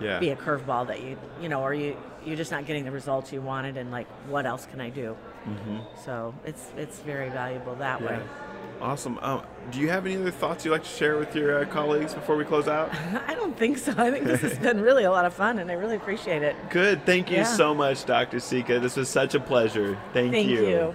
Yeah. 0.00 0.18
be 0.18 0.30
a 0.30 0.36
curveball 0.36 0.86
that 0.88 1.02
you, 1.02 1.16
you 1.40 1.48
know, 1.48 1.60
or 1.62 1.74
you 1.74 1.96
you're 2.24 2.36
just 2.36 2.50
not 2.50 2.64
getting 2.66 2.84
the 2.84 2.90
results 2.90 3.32
you 3.32 3.42
wanted, 3.42 3.76
and 3.76 3.90
like, 3.90 4.06
what 4.30 4.46
else 4.46 4.64
can 4.66 4.80
I 4.80 4.88
do? 4.88 5.14
Mm-hmm. 5.46 5.78
So 6.04 6.34
it's 6.44 6.70
it's 6.76 6.98
very 7.00 7.28
valuable 7.28 7.74
that 7.76 8.00
way. 8.00 8.18
Awesome. 8.80 9.18
Um, 9.22 9.42
do 9.70 9.78
you 9.78 9.88
have 9.90 10.04
any 10.04 10.16
other 10.16 10.30
thoughts 10.30 10.64
you'd 10.64 10.72
like 10.72 10.82
to 10.82 10.88
share 10.88 11.16
with 11.16 11.36
your 11.36 11.60
uh, 11.60 11.64
colleagues 11.66 12.12
before 12.14 12.36
we 12.36 12.44
close 12.44 12.66
out? 12.66 12.90
I 13.28 13.34
don't 13.34 13.56
think 13.56 13.78
so. 13.78 13.92
I 13.96 14.10
think 14.10 14.24
this 14.24 14.40
has 14.40 14.58
been 14.58 14.80
really 14.80 15.04
a 15.04 15.10
lot 15.10 15.26
of 15.26 15.34
fun, 15.34 15.58
and 15.58 15.70
I 15.70 15.74
really 15.74 15.96
appreciate 15.96 16.42
it. 16.42 16.56
Good. 16.70 17.04
Thank 17.06 17.30
you 17.30 17.36
Yeah. 17.38 17.44
so 17.44 17.74
much, 17.74 18.04
Dr. 18.04 18.38
Sica. 18.38 18.80
This 18.80 18.96
was 18.96 19.08
such 19.08 19.34
a 19.34 19.40
pleasure. 19.40 19.96
Thank, 20.12 20.32
Thank 20.32 20.48
you. 20.48 20.94